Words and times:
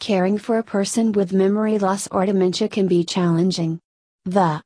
Caring 0.00 0.38
for 0.38 0.56
a 0.56 0.64
person 0.64 1.12
with 1.12 1.34
memory 1.34 1.78
loss 1.78 2.08
or 2.10 2.24
dementia 2.24 2.70
can 2.70 2.88
be 2.88 3.04
challenging. 3.04 3.78
The 4.24 4.62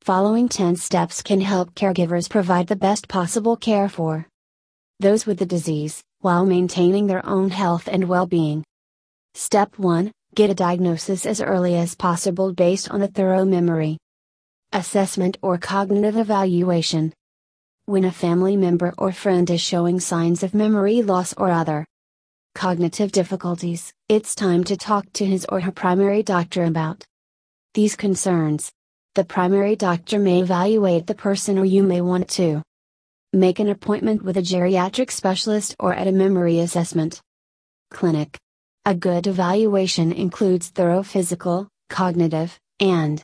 following 0.00 0.48
10 0.48 0.76
steps 0.76 1.22
can 1.22 1.40
help 1.40 1.74
caregivers 1.74 2.30
provide 2.30 2.68
the 2.68 2.76
best 2.76 3.08
possible 3.08 3.56
care 3.56 3.88
for 3.88 4.28
those 5.00 5.26
with 5.26 5.40
the 5.40 5.44
disease, 5.44 6.04
while 6.20 6.46
maintaining 6.46 7.08
their 7.08 7.26
own 7.26 7.50
health 7.50 7.88
and 7.90 8.08
well 8.08 8.26
being. 8.26 8.62
Step 9.34 9.76
1 9.76 10.12
Get 10.36 10.50
a 10.50 10.54
diagnosis 10.54 11.26
as 11.26 11.40
early 11.40 11.74
as 11.74 11.96
possible 11.96 12.52
based 12.52 12.92
on 12.92 13.02
a 13.02 13.08
thorough 13.08 13.44
memory 13.44 13.98
assessment 14.72 15.36
or 15.42 15.58
cognitive 15.58 16.16
evaluation. 16.16 17.12
When 17.86 18.04
a 18.04 18.12
family 18.12 18.56
member 18.56 18.94
or 18.96 19.10
friend 19.10 19.50
is 19.50 19.60
showing 19.60 19.98
signs 19.98 20.44
of 20.44 20.54
memory 20.54 21.02
loss 21.02 21.34
or 21.36 21.50
other 21.50 21.84
cognitive 22.54 23.12
difficulties, 23.12 23.92
it's 24.08 24.34
time 24.34 24.64
to 24.64 24.76
talk 24.76 25.12
to 25.14 25.24
his 25.24 25.46
or 25.48 25.60
her 25.60 25.70
primary 25.70 26.22
doctor 26.22 26.64
about 26.64 27.04
these 27.74 27.96
concerns. 27.96 28.72
The 29.14 29.24
primary 29.24 29.76
doctor 29.76 30.18
may 30.18 30.40
evaluate 30.40 31.06
the 31.06 31.14
person 31.14 31.58
or 31.58 31.64
you 31.64 31.82
may 31.82 32.00
want 32.00 32.28
to 32.30 32.62
make 33.32 33.60
an 33.60 33.68
appointment 33.68 34.22
with 34.22 34.36
a 34.36 34.42
geriatric 34.42 35.10
specialist 35.10 35.76
or 35.78 35.94
at 35.94 36.08
a 36.08 36.12
memory 36.12 36.58
assessment 36.58 37.20
clinic. 37.90 38.38
A 38.84 38.94
good 38.94 39.26
evaluation 39.26 40.12
includes 40.12 40.68
thorough 40.68 41.02
physical, 41.02 41.68
cognitive, 41.88 42.58
and 42.80 43.22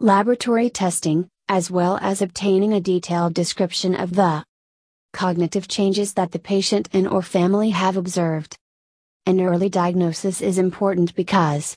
laboratory 0.00 0.70
testing, 0.70 1.28
as 1.48 1.70
well 1.70 1.98
as 2.00 2.22
obtaining 2.22 2.72
a 2.72 2.80
detailed 2.80 3.34
description 3.34 3.94
of 3.94 4.14
the 4.14 4.44
cognitive 5.16 5.66
changes 5.66 6.12
that 6.12 6.30
the 6.30 6.38
patient 6.38 6.90
and 6.92 7.08
or 7.08 7.22
family 7.22 7.70
have 7.70 7.96
observed. 7.96 8.54
An 9.24 9.40
early 9.40 9.70
diagnosis 9.70 10.42
is 10.42 10.58
important 10.58 11.14
because 11.14 11.74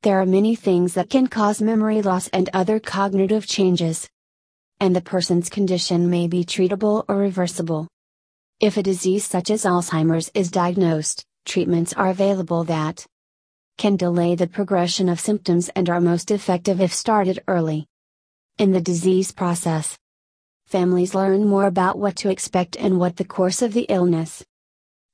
there 0.00 0.18
are 0.18 0.24
many 0.24 0.56
things 0.56 0.94
that 0.94 1.10
can 1.10 1.26
cause 1.26 1.60
memory 1.60 2.00
loss 2.00 2.28
and 2.28 2.48
other 2.54 2.80
cognitive 2.80 3.46
changes. 3.46 4.08
And 4.80 4.96
the 4.96 5.02
person's 5.02 5.50
condition 5.50 6.08
may 6.08 6.26
be 6.28 6.44
treatable 6.44 7.04
or 7.08 7.16
reversible. 7.18 7.88
If 8.58 8.78
a 8.78 8.82
disease 8.82 9.26
such 9.26 9.50
as 9.50 9.64
Alzheimer's 9.64 10.30
is 10.32 10.50
diagnosed, 10.50 11.26
treatments 11.44 11.92
are 11.92 12.08
available 12.08 12.64
that 12.64 13.04
can 13.76 13.96
delay 13.96 14.34
the 14.34 14.46
progression 14.46 15.10
of 15.10 15.20
symptoms 15.20 15.68
and 15.76 15.90
are 15.90 16.00
most 16.00 16.30
effective 16.30 16.80
if 16.80 16.94
started 16.94 17.44
early. 17.46 17.86
In 18.56 18.72
the 18.72 18.80
disease 18.80 19.30
process, 19.30 19.98
families 20.72 21.14
learn 21.14 21.44
more 21.44 21.66
about 21.66 21.98
what 21.98 22.16
to 22.16 22.30
expect 22.30 22.76
and 22.76 22.98
what 22.98 23.16
the 23.16 23.26
course 23.26 23.60
of 23.60 23.74
the 23.74 23.84
illness 23.90 24.42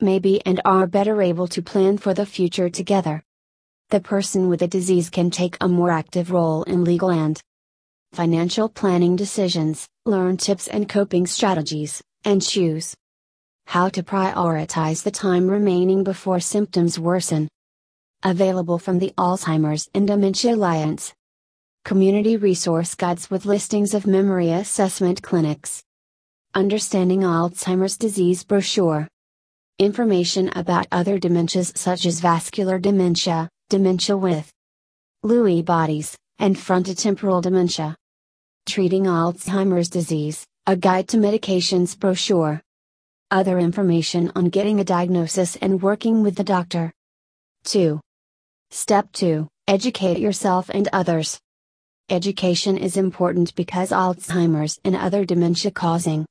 may 0.00 0.20
be 0.20 0.40
and 0.46 0.60
are 0.64 0.86
better 0.86 1.20
able 1.20 1.48
to 1.48 1.60
plan 1.60 1.98
for 1.98 2.14
the 2.14 2.24
future 2.24 2.70
together. 2.70 3.24
The 3.90 3.98
person 3.98 4.48
with 4.48 4.60
the 4.60 4.68
disease 4.68 5.10
can 5.10 5.32
take 5.32 5.56
a 5.60 5.66
more 5.66 5.90
active 5.90 6.30
role 6.30 6.62
in 6.62 6.84
legal 6.84 7.10
and 7.10 7.40
financial 8.12 8.68
planning 8.68 9.16
decisions, 9.16 9.88
learn 10.06 10.36
tips 10.36 10.68
and 10.68 10.88
coping 10.88 11.26
strategies, 11.26 12.00
and 12.24 12.40
choose 12.40 12.94
how 13.66 13.88
to 13.88 14.04
prioritize 14.04 15.02
the 15.02 15.10
time 15.10 15.48
remaining 15.48 16.04
before 16.04 16.38
symptoms 16.38 17.00
worsen. 17.00 17.48
Available 18.22 18.78
from 18.78 19.00
the 19.00 19.12
Alzheimer's 19.18 19.88
and 19.92 20.06
Dementia 20.06 20.54
Alliance 20.54 21.12
community 21.88 22.36
resource 22.36 22.94
guides 22.94 23.30
with 23.30 23.46
listings 23.46 23.94
of 23.94 24.06
memory 24.06 24.50
assessment 24.50 25.22
clinics. 25.22 25.82
Understanding 26.54 27.20
Alzheimer's 27.20 27.96
disease 27.96 28.44
brochure. 28.44 29.08
Information 29.78 30.50
about 30.50 30.86
other 30.92 31.18
dementias 31.18 31.74
such 31.78 32.04
as 32.04 32.20
vascular 32.20 32.78
dementia, 32.78 33.48
dementia 33.70 34.18
with 34.18 34.50
Lewy 35.24 35.64
bodies, 35.64 36.14
and 36.38 36.56
frontotemporal 36.56 37.40
dementia. 37.40 37.96
Treating 38.66 39.04
Alzheimer's 39.04 39.88
disease, 39.88 40.44
a 40.66 40.76
guide 40.76 41.08
to 41.08 41.16
medications 41.16 41.98
brochure. 41.98 42.60
Other 43.30 43.58
information 43.58 44.30
on 44.36 44.50
getting 44.50 44.78
a 44.78 44.84
diagnosis 44.84 45.56
and 45.56 45.80
working 45.80 46.22
with 46.22 46.34
the 46.34 46.44
doctor. 46.44 46.92
2. 47.64 47.98
Step 48.68 49.10
2 49.12 49.48
Educate 49.66 50.18
yourself 50.18 50.68
and 50.68 50.86
others. 50.92 51.40
Education 52.10 52.78
is 52.78 52.96
important 52.96 53.54
because 53.54 53.90
Alzheimer's 53.90 54.80
and 54.82 54.96
other 54.96 55.26
dementia 55.26 55.70
causing 55.70 56.24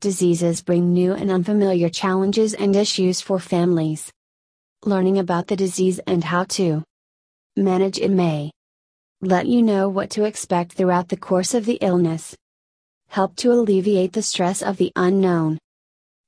diseases 0.00 0.62
bring 0.62 0.92
new 0.92 1.14
and 1.14 1.32
unfamiliar 1.32 1.88
challenges 1.88 2.54
and 2.54 2.76
issues 2.76 3.20
for 3.20 3.40
families. 3.40 4.12
Learning 4.84 5.18
about 5.18 5.48
the 5.48 5.56
disease 5.56 5.98
and 6.06 6.22
how 6.22 6.44
to 6.44 6.84
manage 7.56 7.98
it 7.98 8.12
may 8.12 8.52
let 9.20 9.48
you 9.48 9.62
know 9.62 9.88
what 9.88 10.10
to 10.10 10.22
expect 10.22 10.74
throughout 10.74 11.08
the 11.08 11.16
course 11.16 11.54
of 11.54 11.66
the 11.66 11.78
illness, 11.80 12.36
help 13.08 13.34
to 13.34 13.50
alleviate 13.50 14.12
the 14.12 14.22
stress 14.22 14.62
of 14.62 14.76
the 14.76 14.92
unknown, 14.94 15.58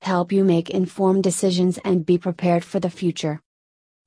help 0.00 0.32
you 0.32 0.43
make 0.43 0.70
informed 0.70 1.22
decisions 1.22 1.78
and 1.84 2.04
be 2.04 2.19
prepared 2.19 2.64
for 2.64 2.81
the 2.81 2.91
future, 2.91 3.38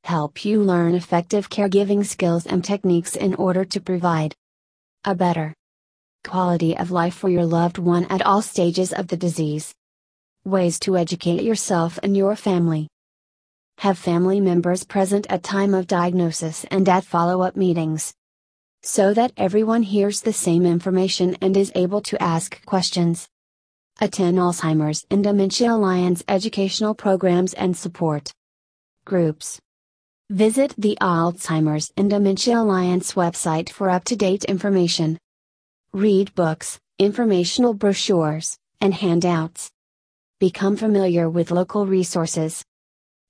help 0.04 0.44
you 0.44 0.62
learn 0.62 0.96
effective 0.96 1.50
caregiving 1.50 2.06
skills 2.06 2.46
and 2.46 2.62
techniques 2.62 3.16
in 3.16 3.34
order 3.36 3.64
to 3.64 3.80
provide 3.80 4.36
a 5.08 5.14
better 5.14 5.54
quality 6.24 6.76
of 6.76 6.90
life 6.90 7.14
for 7.14 7.30
your 7.30 7.46
loved 7.46 7.78
one 7.78 8.06
at 8.06 8.26
all 8.26 8.42
stages 8.42 8.92
of 8.92 9.08
the 9.08 9.16
disease. 9.16 9.72
Ways 10.44 10.80
to 10.80 10.98
educate 10.98 11.44
yourself 11.44 12.00
and 12.02 12.18
your 12.18 12.36
family. 12.36 12.88
Have 13.78 14.00
family 14.00 14.42
members 14.42 14.84
present 14.84 15.28
at 15.30 15.44
time 15.44 15.76
of 15.76 15.86
diagnosis 15.86 16.66
and 16.72 16.90
at 16.90 17.06
follow-up 17.06 17.56
meetings. 17.56 18.16
So 18.82 19.14
that 19.14 19.32
everyone 19.38 19.84
hears 19.84 20.22
the 20.22 20.34
same 20.34 20.66
information 20.66 21.38
and 21.40 21.56
is 21.56 21.72
able 21.76 22.02
to 22.02 22.22
ask 22.22 22.66
questions. 22.66 23.28
Attend 24.02 24.40
Alzheimer's 24.40 25.06
and 25.12 25.24
Dementia 25.24 25.72
Alliance 25.74 26.24
educational 26.28 26.96
programs 26.96 27.54
and 27.54 27.78
support 27.78 28.32
groups. 29.06 29.60
Visit 30.32 30.74
the 30.76 30.98
Alzheimer's 31.02 31.94
and 31.98 32.10
Dementia 32.10 32.60
Alliance 32.60 33.14
website 33.14 33.70
for 33.70 33.92
up 33.92 34.04
to 34.06 34.16
date 34.16 34.44
information. 34.46 35.20
Read 35.94 36.34
books, 36.34 36.80
informational 36.98 37.76
brochures, 37.76 38.58
and 38.82 38.92
handouts. 38.92 39.70
Become 40.40 40.78
familiar 40.78 41.30
with 41.30 41.52
local 41.52 41.86
resources. 41.86 42.64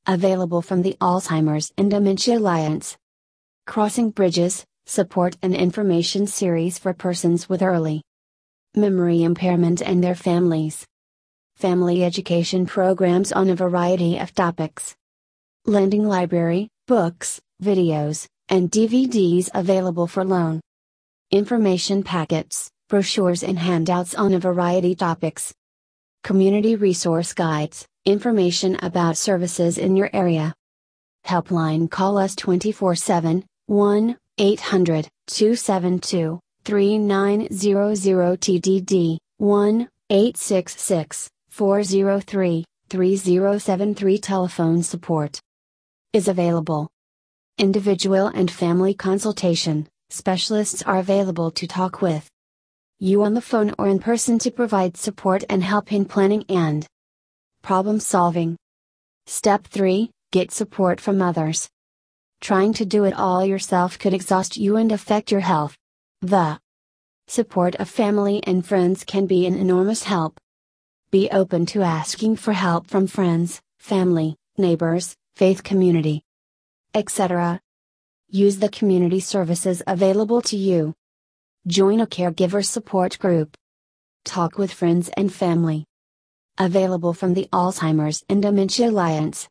Available 0.07 0.61
from 0.61 0.83
the 0.83 0.95
Alzheimer's 1.01 1.69
and 1.77 1.91
Dementia 1.91 2.37
Alliance. 2.37 2.95
Crossing 3.67 4.09
Bridges, 4.09 4.63
Support 4.85 5.35
and 5.41 5.53
Information 5.53 6.25
Series 6.25 6.79
for 6.79 6.93
persons 6.93 7.49
with 7.49 7.61
early 7.61 8.03
memory 8.73 9.23
impairment 9.23 9.81
and 9.81 10.01
their 10.01 10.15
families. 10.15 10.85
Family 11.57 12.05
education 12.05 12.65
programs 12.65 13.33
on 13.33 13.49
a 13.49 13.55
variety 13.55 14.17
of 14.17 14.33
topics. 14.33 14.95
Lending 15.65 16.07
Library, 16.07 16.69
books, 16.87 17.41
videos, 17.63 18.27
and 18.49 18.69
DVDs 18.69 19.49
available 19.55 20.05
for 20.05 20.23
loan. 20.23 20.61
Information 21.31 22.03
packets, 22.03 22.69
brochures 22.89 23.41
and 23.43 23.57
handouts 23.57 24.13
on 24.13 24.33
a 24.33 24.39
variety 24.39 24.91
of 24.91 24.99
topics. 24.99 25.51
Community 26.23 26.75
resource 26.75 27.33
guides, 27.33 27.87
information 28.05 28.77
about 28.83 29.17
services 29.17 29.79
in 29.79 29.95
your 29.95 30.11
area. 30.13 30.53
Helpline 31.25 31.89
call 31.89 32.19
us 32.19 32.35
24 32.35 32.95
7, 32.95 33.43
1 33.65 34.17
800 34.37 35.07
272 35.27 36.39
3900 36.65 38.41
TDD, 38.41 39.17
1 39.37 39.89
866 40.11 41.29
403 41.49 42.65
3073 42.89 44.17
telephone 44.19 44.83
support 44.83 45.41
is 46.15 46.29
available. 46.29 46.87
Individual 47.57 48.27
and 48.27 48.49
family 48.49 48.93
consultation, 48.93 49.85
specialists 50.09 50.81
are 50.83 50.99
available 50.99 51.51
to 51.51 51.67
talk 51.67 52.01
with 52.01 52.29
you 52.99 53.21
on 53.23 53.33
the 53.33 53.41
phone 53.41 53.75
or 53.77 53.89
in 53.89 53.99
person 53.99 54.39
to 54.39 54.49
provide 54.49 54.95
support 54.95 55.43
and 55.49 55.61
help 55.61 55.91
in 55.91 56.05
planning 56.05 56.45
and 56.47 56.87
problem 57.61 57.99
solving. 57.99 58.55
Step 59.25 59.67
3 59.67 60.09
Get 60.31 60.53
support 60.53 61.01
from 61.01 61.21
others. 61.21 61.67
Trying 62.39 62.71
to 62.75 62.85
do 62.85 63.03
it 63.03 63.13
all 63.13 63.45
yourself 63.45 63.99
could 63.99 64.13
exhaust 64.13 64.55
you 64.55 64.77
and 64.77 64.93
affect 64.93 65.33
your 65.33 65.41
health. 65.41 65.75
The 66.21 66.57
support 67.27 67.75
of 67.75 67.89
family 67.89 68.41
and 68.47 68.65
friends 68.65 69.03
can 69.03 69.25
be 69.25 69.45
an 69.47 69.55
enormous 69.55 70.03
help. 70.03 70.39
Be 71.11 71.29
open 71.31 71.65
to 71.67 71.81
asking 71.81 72.37
for 72.37 72.53
help 72.53 72.87
from 72.87 73.05
friends, 73.05 73.59
family, 73.79 74.37
neighbors, 74.57 75.17
faith 75.35 75.63
community, 75.63 76.23
etc. 76.93 77.59
Use 78.29 78.57
the 78.57 78.69
community 78.69 79.19
services 79.19 79.83
available 79.85 80.41
to 80.41 80.55
you. 80.55 80.93
Join 81.67 81.99
a 81.99 82.07
caregiver 82.07 82.65
support 82.65 83.19
group. 83.19 83.57
Talk 84.23 84.57
with 84.57 84.71
friends 84.71 85.09
and 85.17 85.33
family. 85.33 85.85
Available 86.57 87.13
from 87.13 87.33
the 87.33 87.49
Alzheimer's 87.51 88.23
and 88.29 88.41
Dementia 88.41 88.89
Alliance. 88.89 89.49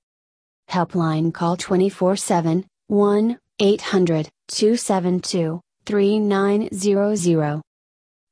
Helpline 0.70 1.34
call 1.34 1.56
24 1.56 2.16
7, 2.16 2.64
1 2.86 3.38
800 3.58 4.28
272 4.48 5.60
3900. 5.84 7.62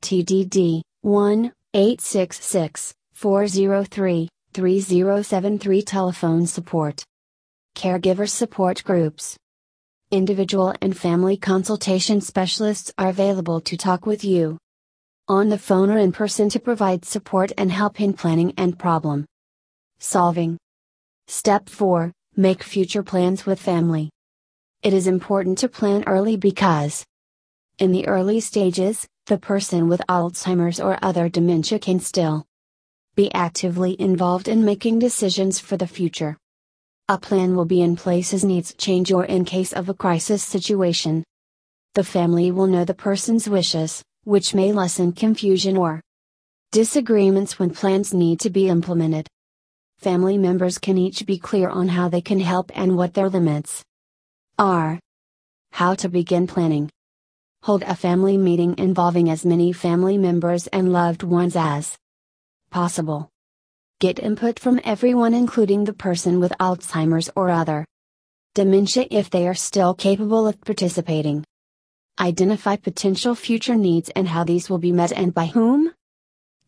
TDD 0.01 0.81
1 1.03 1.53
866 1.75 2.95
403 3.13 4.29
3073 4.55 5.83
Telephone 5.83 6.47
Support. 6.47 7.05
Caregiver 7.75 8.29
Support 8.29 8.85
Groups. 8.85 9.37
Individual 10.11 10.75
and 10.81 10.97
family 10.97 11.37
consultation 11.37 12.21
specialists 12.21 12.93
are 12.99 13.09
available 13.09 13.61
to 13.63 13.77
talk 13.77 14.07
with 14.07 14.25
you 14.25 14.59
on 15.27 15.49
the 15.49 15.59
phone 15.59 15.91
or 15.91 15.99
in 15.99 16.13
person 16.13 16.49
to 16.51 16.61
provide 16.61 17.05
support 17.05 17.51
and 17.57 17.73
help 17.73 18.01
in 18.01 18.13
planning 18.13 18.53
and 18.57 18.79
problem 18.79 19.25
solving. 19.99 20.59
Step 21.27 21.69
4 21.69 22.13
Make 22.37 22.63
future 22.63 23.03
plans 23.03 23.47
with 23.47 23.61
family. 23.61 24.11
It 24.83 24.93
is 24.93 25.07
important 25.07 25.59
to 25.59 25.69
plan 25.69 26.05
early 26.07 26.37
because, 26.37 27.05
in 27.79 27.93
the 27.93 28.07
early 28.07 28.41
stages, 28.41 29.07
the 29.27 29.39
person 29.39 29.89
with 29.89 30.01
Alzheimer's 30.09 30.81
or 30.81 30.99
other 31.03 31.29
dementia 31.29 31.79
can 31.79 32.01
still 32.01 32.45
be 33.15 33.33
actively 33.35 34.01
involved 34.01 34.49
in 34.49 34.65
making 34.65 34.99
decisions 34.99 35.59
for 35.59 35.77
the 35.77 35.87
future. 35.87 36.39
A 37.09 37.19
plan 37.19 37.57
will 37.57 37.65
be 37.65 37.83
in 37.83 37.97
place 37.97 38.33
as 38.33 38.45
needs 38.45 38.75
change 38.75 39.13
or 39.13 39.25
in 39.25 39.45
case 39.45 39.73
of 39.73 39.89
a 39.89 39.95
crisis 39.95 40.43
situation. 40.43 41.25
The 41.95 42.05
family 42.05 42.53
will 42.53 42.69
know 42.69 42.85
the 42.85 42.95
person's 42.95 43.49
wishes, 43.49 44.03
which 44.25 44.55
may 44.55 44.73
lessen 44.73 45.13
confusion 45.13 45.77
or 45.77 46.01
disagreements 46.71 47.59
when 47.59 47.71
plans 47.71 48.15
need 48.15 48.39
to 48.41 48.51
be 48.51 48.69
implemented. 48.69 49.27
Family 49.99 50.39
members 50.39 50.79
can 50.79 50.97
each 50.97 51.27
be 51.27 51.39
clear 51.39 51.69
on 51.69 51.89
how 51.89 52.09
they 52.09 52.21
can 52.21 52.41
help 52.41 52.71
and 52.75 52.97
what 52.97 53.15
their 53.15 53.29
limits 53.29 53.83
are. 54.59 55.01
How 55.73 55.95
to 55.97 56.09
begin 56.09 56.47
planning. 56.47 56.89
Hold 57.65 57.83
a 57.83 57.97
family 57.97 58.37
meeting 58.37 58.77
involving 58.79 59.29
as 59.29 59.45
many 59.45 59.73
family 59.73 60.19
members 60.19 60.69
and 60.69 60.93
loved 60.93 61.25
ones 61.25 61.57
as 61.57 61.97
possible. 62.71 63.32
Get 64.03 64.19
input 64.19 64.59
from 64.59 64.81
everyone, 64.83 65.33
including 65.33 65.85
the 65.85 65.93
person 65.93 66.41
with 66.41 66.53
Alzheimer's 66.59 67.31
or 67.37 67.51
other 67.51 67.87
dementia 68.57 69.07
if 69.13 69.31
they 69.31 69.47
are 69.47 69.55
still 69.55 69.95
capable 69.95 70.49
of 70.49 70.61
participating. 70.61 71.45
Identify 72.19 72.79
potential 72.79 73.37
future 73.37 73.77
needs 73.77 74.11
and 74.17 74.27
how 74.27 74.43
these 74.43 74.69
will 74.69 74.79
be 74.79 74.91
met 74.91 75.13
and 75.13 75.33
by 75.33 75.47
whom. 75.47 75.93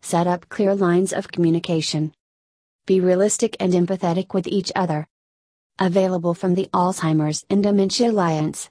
Set 0.00 0.28
up 0.28 0.48
clear 0.48 0.76
lines 0.76 1.12
of 1.12 1.26
communication. 1.26 2.12
Be 2.86 3.00
realistic 3.00 3.56
and 3.58 3.72
empathetic 3.72 4.32
with 4.32 4.46
each 4.46 4.70
other. 4.76 5.04
Available 5.81 6.34
from 6.34 6.54
the 6.54 6.69
Alzheimer's 6.72 7.44
and 7.50 7.64
Dementia 7.64 8.12
Alliance. 8.12 8.70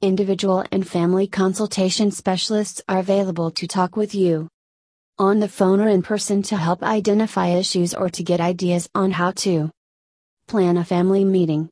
Individual 0.00 0.64
and 0.72 0.88
family 0.88 1.26
consultation 1.26 2.10
specialists 2.10 2.80
are 2.88 3.00
available 3.00 3.50
to 3.50 3.66
talk 3.66 3.96
with 3.96 4.14
you 4.14 4.48
on 5.18 5.40
the 5.40 5.48
phone 5.48 5.80
or 5.80 5.88
in 5.88 6.02
person 6.02 6.42
to 6.42 6.56
help 6.56 6.82
identify 6.82 7.48
issues 7.48 7.94
or 7.94 8.08
to 8.10 8.22
get 8.22 8.40
ideas 8.40 8.88
on 8.94 9.10
how 9.10 9.30
to 9.30 9.70
plan 10.46 10.76
a 10.76 10.84
family 10.84 11.24
meeting. 11.24 11.68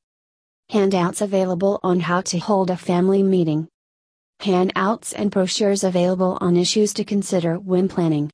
Handouts 0.69 1.21
available 1.21 1.81
on 1.83 2.01
how 2.01 2.21
to 2.21 2.39
hold 2.39 2.71
a 2.71 2.77
family 2.77 3.23
meeting. 3.23 3.69
Handouts 4.41 5.13
and 5.13 5.31
brochures 5.31 5.85
available 5.85 6.39
on 6.41 6.57
issues 6.57 6.93
to 6.95 7.05
consider 7.05 7.59
when 7.59 7.89
planning. 7.89 8.31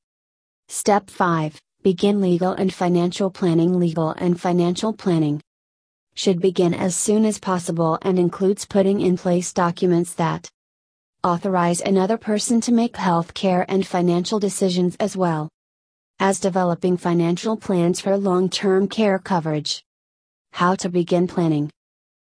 Step 0.67 1.09
5 1.09 1.59
Begin 1.83 2.21
legal 2.21 2.51
and 2.51 2.73
financial 2.73 3.29
planning. 3.29 3.79
Legal 3.79 4.11
and 4.17 4.39
financial 4.39 4.93
planning 4.93 5.41
should 6.15 6.41
begin 6.41 6.73
as 6.73 6.95
soon 6.95 7.23
as 7.25 7.39
possible 7.39 7.97
and 8.01 8.17
includes 8.17 8.65
putting 8.65 8.99
in 9.01 9.15
place 9.15 9.53
documents 9.53 10.13
that 10.15 10.49
authorize 11.27 11.81
another 11.81 12.17
person 12.17 12.61
to 12.61 12.71
make 12.71 12.95
health 12.95 13.33
care 13.33 13.65
and 13.67 13.85
financial 13.85 14.39
decisions 14.39 14.95
as 14.97 15.17
well 15.17 15.49
as 16.19 16.39
developing 16.39 16.95
financial 16.95 17.57
plans 17.57 17.99
for 17.99 18.17
long 18.17 18.49
term 18.49 18.87
care 18.87 19.19
coverage. 19.19 19.83
How 20.53 20.75
to 20.75 20.89
begin 20.89 21.27
planning. 21.27 21.69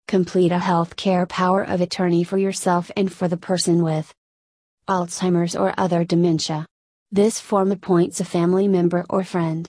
Complete 0.07 0.53
a 0.53 0.61
health 0.61 0.95
care 0.95 1.27
power 1.27 1.65
of 1.65 1.81
attorney 1.81 2.23
for 2.23 2.39
yourself 2.39 2.91
and 2.97 3.13
for 3.13 3.27
the 3.27 3.37
person 3.37 3.83
with 3.83 4.15
Alzheimer's 4.89 5.57
or 5.57 5.75
other 5.77 6.05
dementia. 6.05 6.65
This 7.11 7.41
form 7.41 7.73
appoints 7.73 8.21
a 8.21 8.25
family 8.25 8.69
member 8.69 9.05
or 9.11 9.25
friend 9.25 9.67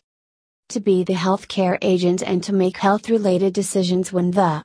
to 0.69 0.79
be 0.79 1.03
the 1.03 1.13
healthcare 1.13 1.79
agent 1.81 2.21
and 2.21 2.43
to 2.43 2.53
make 2.53 2.77
health 2.77 3.09
related 3.09 3.53
decisions 3.53 4.13
when 4.13 4.31
the 4.31 4.63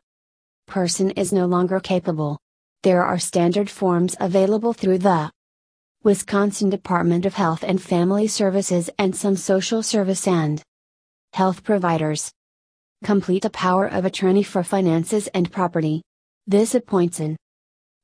person 0.66 1.12
is 1.12 1.32
no 1.32 1.46
longer 1.46 1.80
capable. 1.80 2.38
There 2.82 3.04
are 3.04 3.18
standard 3.18 3.68
forms 3.68 4.16
available 4.18 4.72
through 4.72 5.00
the 5.00 5.30
Wisconsin 6.02 6.70
Department 6.70 7.26
of 7.26 7.34
Health 7.34 7.62
and 7.62 7.80
Family 7.80 8.26
Services 8.26 8.88
and 8.98 9.14
some 9.14 9.36
social 9.36 9.82
service 9.82 10.26
and 10.26 10.62
health 11.34 11.62
providers. 11.62 12.32
Complete 13.04 13.44
a 13.44 13.50
power 13.50 13.86
of 13.86 14.06
attorney 14.06 14.42
for 14.42 14.62
finances 14.62 15.26
and 15.34 15.52
property. 15.52 16.00
This 16.46 16.74
appoints 16.74 17.20
an 17.20 17.36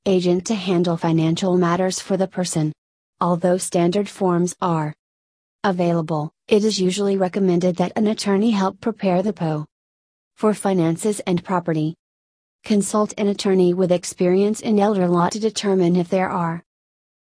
agent 0.05 0.47
to 0.49 0.55
handle 0.55 0.99
financial 0.99 1.57
matters 1.57 1.99
for 1.99 2.19
the 2.19 2.29
person. 2.29 2.71
Although 3.19 3.57
standard 3.57 4.11
forms 4.11 4.55
are 4.61 4.93
available, 5.65 6.33
it 6.49 6.67
is 6.67 6.79
usually 6.79 7.17
recommended 7.17 7.77
that 7.77 7.93
an 7.97 8.09
attorney 8.09 8.51
help 8.51 8.83
prepare 8.83 9.23
the 9.23 9.33
PO 9.33 9.65
for 10.35 10.53
finances 10.53 11.21
and 11.21 11.43
property. 11.43 11.95
Consult 12.67 13.15
an 13.17 13.29
attorney 13.29 13.75
with 13.75 13.93
experience 13.93 14.61
in 14.61 14.81
elder 14.81 15.07
law 15.07 15.29
to 15.29 15.39
determine 15.39 15.95
if 15.95 16.09
there 16.09 16.29
are 16.29 16.65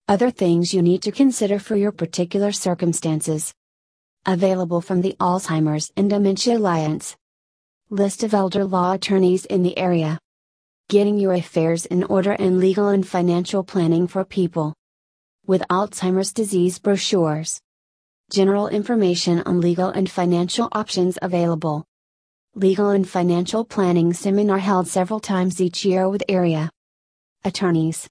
other 0.08 0.30
things 0.30 0.72
you 0.72 0.84
need 0.84 1.02
to 1.02 1.12
consider 1.12 1.58
for 1.58 1.76
your 1.76 1.92
particular 1.92 2.52
circumstances. 2.52 3.52
Available 4.28 4.82
from 4.82 5.02
the 5.02 5.16
Alzheimer's 5.20 5.92
and 5.98 6.12
Dementia 6.12 6.60
Alliance. 6.60 7.16
List 7.90 8.22
of 8.22 8.36
elder 8.36 8.64
law 8.64 8.94
attorneys 8.94 9.46
in 9.46 9.64
the 9.64 9.76
area. 9.80 10.20
Getting 10.90 11.18
your 11.18 11.34
affairs 11.34 11.88
in 11.88 12.04
order 12.04 12.34
and 12.34 12.60
legal 12.60 12.90
and 12.90 13.08
financial 13.08 13.64
planning 13.64 14.06
for 14.06 14.24
people 14.24 14.76
with 15.48 15.64
Alzheimer's 15.72 16.34
disease 16.34 16.78
brochures. 16.78 17.60
General 18.32 18.68
information 18.68 19.42
on 19.48 19.60
legal 19.60 19.90
and 19.90 20.08
financial 20.08 20.70
options 20.72 21.18
available. 21.20 21.84
Legal 22.56 22.90
and 22.90 23.08
financial 23.08 23.64
planning 23.64 24.12
seminar 24.12 24.58
held 24.58 24.86
several 24.86 25.22
times 25.22 25.62
each 25.62 25.86
year 25.86 26.10
with 26.10 26.22
area 26.28 26.70
attorneys. 27.46 28.10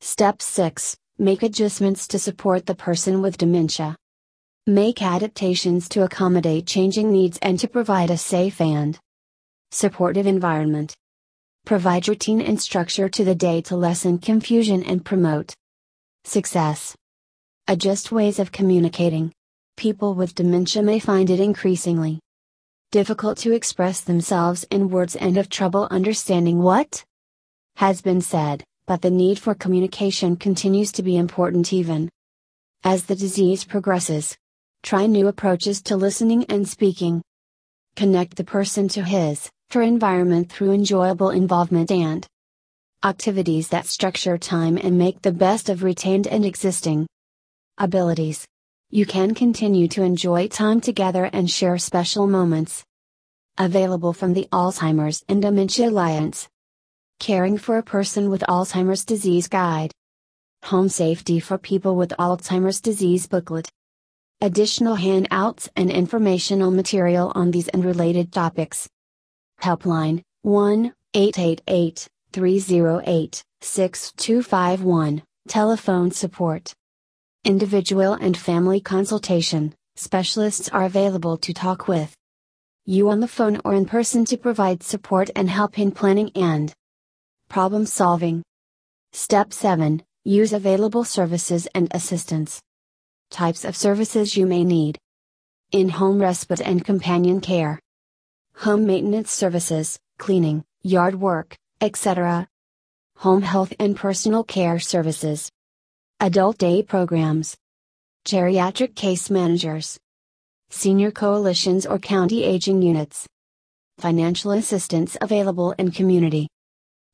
Step 0.00 0.40
6 0.40 0.96
Make 1.18 1.42
adjustments 1.42 2.06
to 2.06 2.20
support 2.20 2.66
the 2.66 2.76
person 2.76 3.20
with 3.20 3.36
dementia. 3.36 3.96
Make 4.68 5.02
adaptations 5.02 5.88
to 5.88 6.04
accommodate 6.04 6.68
changing 6.68 7.10
needs 7.10 7.36
and 7.42 7.58
to 7.58 7.66
provide 7.66 8.12
a 8.12 8.16
safe 8.16 8.60
and 8.60 8.96
supportive 9.72 10.28
environment. 10.28 10.94
Provide 11.66 12.06
routine 12.06 12.40
and 12.40 12.60
structure 12.60 13.08
to 13.08 13.24
the 13.24 13.34
day 13.34 13.60
to 13.62 13.76
lessen 13.76 14.18
confusion 14.18 14.84
and 14.84 15.04
promote 15.04 15.52
Success. 16.22 16.94
Adjust 17.66 18.12
ways 18.12 18.38
of 18.38 18.52
communicating. 18.52 19.32
People 19.76 20.14
with 20.14 20.36
dementia 20.36 20.80
may 20.80 21.00
find 21.00 21.28
it 21.28 21.40
increasingly 21.40 22.20
difficult 22.94 23.36
to 23.36 23.50
express 23.50 24.02
themselves 24.02 24.64
in 24.70 24.88
words 24.88 25.16
and 25.16 25.36
have 25.36 25.48
trouble 25.48 25.88
understanding 25.90 26.62
what 26.62 27.04
has 27.74 28.00
been 28.00 28.20
said, 28.20 28.62
but 28.86 29.02
the 29.02 29.10
need 29.10 29.36
for 29.36 29.52
communication 29.52 30.36
continues 30.36 30.92
to 30.92 31.02
be 31.02 31.16
important 31.16 31.72
even 31.72 32.08
as 32.84 33.02
the 33.02 33.16
disease 33.16 33.64
progresses. 33.64 34.36
Try 34.84 35.06
new 35.06 35.26
approaches 35.26 35.82
to 35.82 35.96
listening 35.96 36.44
and 36.44 36.68
speaking. 36.68 37.20
Connect 37.96 38.36
the 38.36 38.44
person 38.44 38.86
to 38.90 39.02
his, 39.02 39.50
her 39.72 39.82
environment 39.82 40.52
through 40.52 40.70
enjoyable 40.70 41.30
involvement 41.30 41.90
and 41.90 42.24
activities 43.02 43.70
that 43.70 43.86
structure 43.86 44.38
time 44.38 44.78
and 44.78 44.96
make 44.96 45.20
the 45.20 45.32
best 45.32 45.68
of 45.68 45.82
retained 45.82 46.28
and 46.28 46.44
existing 46.44 47.08
abilities. 47.76 48.46
You 48.94 49.06
can 49.06 49.34
continue 49.34 49.88
to 49.88 50.04
enjoy 50.04 50.46
time 50.46 50.80
together 50.80 51.28
and 51.32 51.50
share 51.50 51.78
special 51.78 52.28
moments. 52.28 52.84
Available 53.58 54.12
from 54.12 54.34
the 54.34 54.46
Alzheimer's 54.52 55.24
and 55.28 55.42
Dementia 55.42 55.88
Alliance. 55.88 56.48
Caring 57.18 57.58
for 57.58 57.76
a 57.76 57.82
person 57.82 58.30
with 58.30 58.42
Alzheimer's 58.42 59.04
disease 59.04 59.48
guide. 59.48 59.90
Home 60.66 60.88
safety 60.88 61.40
for 61.40 61.58
people 61.58 61.96
with 61.96 62.10
Alzheimer's 62.20 62.80
disease 62.80 63.26
booklet. 63.26 63.68
Additional 64.40 64.94
handouts 64.94 65.68
and 65.74 65.90
informational 65.90 66.70
material 66.70 67.32
on 67.34 67.50
these 67.50 67.66
and 67.66 67.84
related 67.84 68.32
topics. 68.32 68.88
Helpline 69.60 70.22
1 70.42 70.94
888 71.14 72.06
308 72.32 73.42
6251, 73.60 75.22
telephone 75.48 76.12
support. 76.12 76.72
Individual 77.46 78.14
and 78.14 78.34
family 78.34 78.80
consultation, 78.80 79.74
specialists 79.96 80.70
are 80.70 80.84
available 80.84 81.36
to 81.36 81.52
talk 81.52 81.88
with 81.88 82.16
you 82.86 83.10
on 83.10 83.20
the 83.20 83.28
phone 83.28 83.60
or 83.66 83.74
in 83.74 83.84
person 83.84 84.24
to 84.24 84.38
provide 84.38 84.82
support 84.82 85.28
and 85.36 85.50
help 85.50 85.78
in 85.78 85.90
planning 85.92 86.30
and 86.34 86.72
problem 87.50 87.84
solving. 87.84 88.42
Step 89.12 89.52
7 89.52 90.02
Use 90.24 90.54
available 90.54 91.04
services 91.04 91.68
and 91.74 91.88
assistance. 91.90 92.62
Types 93.30 93.66
of 93.66 93.76
services 93.76 94.38
you 94.38 94.46
may 94.46 94.64
need 94.64 94.98
in 95.70 95.90
home 95.90 96.18
respite 96.18 96.62
and 96.62 96.82
companion 96.82 97.42
care, 97.42 97.78
home 98.56 98.86
maintenance 98.86 99.30
services, 99.30 99.98
cleaning, 100.16 100.64
yard 100.82 101.14
work, 101.14 101.54
etc., 101.82 102.48
home 103.18 103.42
health 103.42 103.74
and 103.78 103.94
personal 103.96 104.44
care 104.44 104.78
services, 104.78 105.50
adult 106.24 106.56
day 106.56 106.82
programs, 106.82 107.54
geriatric 108.24 108.94
case 108.94 109.28
managers, 109.28 109.98
senior 110.70 111.10
coalitions 111.10 111.84
or 111.84 111.98
county 111.98 112.44
aging 112.44 112.80
units, 112.80 113.26
financial 113.98 114.52
assistance 114.52 115.18
available 115.20 115.72
in 115.72 115.90
community. 115.90 116.48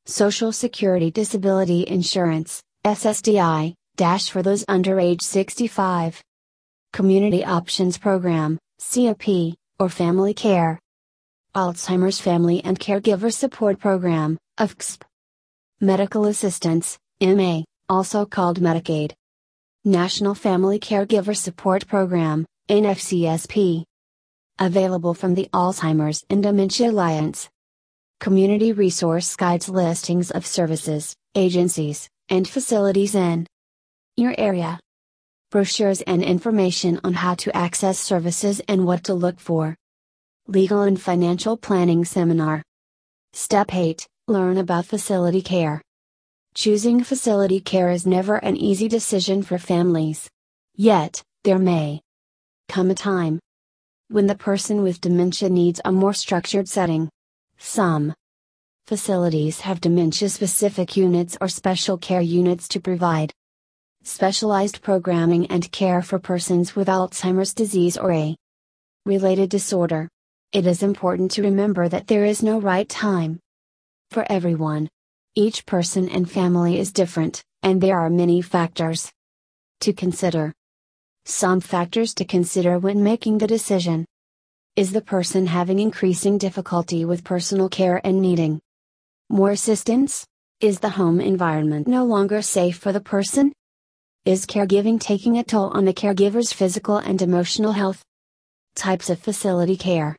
Social 0.05 0.53
Security 0.53 1.11
Disability 1.11 1.85
Insurance, 1.89 2.61
SSDI, 2.85 3.73
dash 3.97 4.31
for 4.31 4.41
those 4.41 4.63
under 4.69 4.97
age 4.97 5.21
65. 5.21 6.23
Community 6.93 7.43
Options 7.43 7.97
Program, 7.97 8.57
COP, 8.79 9.27
or 9.77 9.89
Family 9.89 10.33
Care. 10.33 10.79
Alzheimer's 11.53 12.21
Family 12.21 12.63
and 12.63 12.79
Caregiver 12.79 13.33
Support 13.33 13.77
Program, 13.77 14.37
AFCSP. 14.57 15.01
Medical 15.81 16.27
Assistance, 16.27 16.97
MA, 17.19 17.63
also 17.91 18.25
called 18.25 18.61
Medicaid. 18.61 19.11
National 19.83 20.33
Family 20.33 20.79
Caregiver 20.79 21.35
Support 21.35 21.87
Program, 21.87 22.45
NFCSP. 22.69 23.83
Available 24.59 25.13
from 25.13 25.35
the 25.35 25.49
Alzheimer's 25.53 26.23
and 26.29 26.41
Dementia 26.41 26.89
Alliance. 26.89 27.49
Community 28.21 28.71
resource 28.71 29.35
guides 29.35 29.67
listings 29.67 30.31
of 30.31 30.45
services, 30.45 31.13
agencies, 31.35 32.07
and 32.29 32.47
facilities 32.47 33.13
in 33.13 33.45
your 34.15 34.35
area. 34.37 34.79
Brochures 35.49 36.01
and 36.03 36.23
information 36.23 36.97
on 37.03 37.13
how 37.13 37.35
to 37.35 37.53
access 37.53 37.99
services 37.99 38.61
and 38.69 38.85
what 38.85 39.03
to 39.03 39.13
look 39.13 39.37
for. 39.37 39.75
Legal 40.47 40.83
and 40.83 41.01
Financial 41.01 41.57
Planning 41.57 42.05
Seminar. 42.05 42.63
Step 43.33 43.73
8 43.73 44.07
Learn 44.29 44.57
about 44.59 44.85
facility 44.85 45.41
care. 45.41 45.81
Choosing 46.53 47.01
facility 47.05 47.61
care 47.61 47.89
is 47.89 48.05
never 48.05 48.35
an 48.35 48.57
easy 48.57 48.89
decision 48.89 49.41
for 49.41 49.57
families. 49.57 50.29
Yet, 50.75 51.23
there 51.45 51.57
may 51.57 52.01
come 52.67 52.91
a 52.91 52.95
time 52.95 53.39
when 54.09 54.27
the 54.27 54.35
person 54.35 54.83
with 54.83 54.99
dementia 54.99 55.49
needs 55.49 55.79
a 55.85 55.93
more 55.93 56.13
structured 56.13 56.67
setting. 56.67 57.09
Some 57.57 58.13
facilities 58.85 59.61
have 59.61 59.79
dementia 59.79 60.27
specific 60.27 60.97
units 60.97 61.37
or 61.39 61.47
special 61.47 61.97
care 61.97 62.21
units 62.21 62.67
to 62.67 62.81
provide 62.81 63.31
specialized 64.03 64.81
programming 64.81 65.47
and 65.47 65.71
care 65.71 66.01
for 66.01 66.19
persons 66.19 66.75
with 66.75 66.89
Alzheimer's 66.89 67.53
disease 67.53 67.95
or 67.95 68.11
a 68.11 68.35
related 69.05 69.49
disorder. 69.49 70.09
It 70.51 70.67
is 70.67 70.83
important 70.83 71.31
to 71.31 71.43
remember 71.43 71.87
that 71.87 72.07
there 72.07 72.25
is 72.25 72.43
no 72.43 72.59
right 72.59 72.89
time 72.89 73.39
for 74.09 74.29
everyone. 74.29 74.89
Each 75.35 75.65
person 75.65 76.09
and 76.09 76.29
family 76.29 76.77
is 76.77 76.91
different, 76.91 77.41
and 77.63 77.79
there 77.79 77.97
are 77.97 78.09
many 78.09 78.41
factors 78.41 79.09
to 79.79 79.93
consider. 79.93 80.51
Some 81.23 81.61
factors 81.61 82.13
to 82.15 82.25
consider 82.25 82.79
when 82.79 83.01
making 83.01 83.37
the 83.37 83.47
decision. 83.47 84.05
Is 84.75 84.91
the 84.91 85.01
person 85.01 85.47
having 85.47 85.79
increasing 85.79 86.37
difficulty 86.37 87.05
with 87.05 87.23
personal 87.23 87.69
care 87.69 88.01
and 88.05 88.21
needing 88.21 88.59
more 89.29 89.51
assistance? 89.51 90.25
Is 90.59 90.81
the 90.81 90.89
home 90.89 91.21
environment 91.21 91.87
no 91.87 92.03
longer 92.03 92.41
safe 92.41 92.77
for 92.77 92.91
the 92.91 92.99
person? 92.99 93.53
Is 94.25 94.45
caregiving 94.45 94.99
taking 94.99 95.37
a 95.37 95.45
toll 95.45 95.69
on 95.69 95.85
the 95.85 95.93
caregiver's 95.93 96.51
physical 96.51 96.97
and 96.97 97.21
emotional 97.21 97.71
health? 97.71 98.03
Types 98.75 99.09
of 99.09 99.17
facility 99.17 99.77
care 99.77 100.17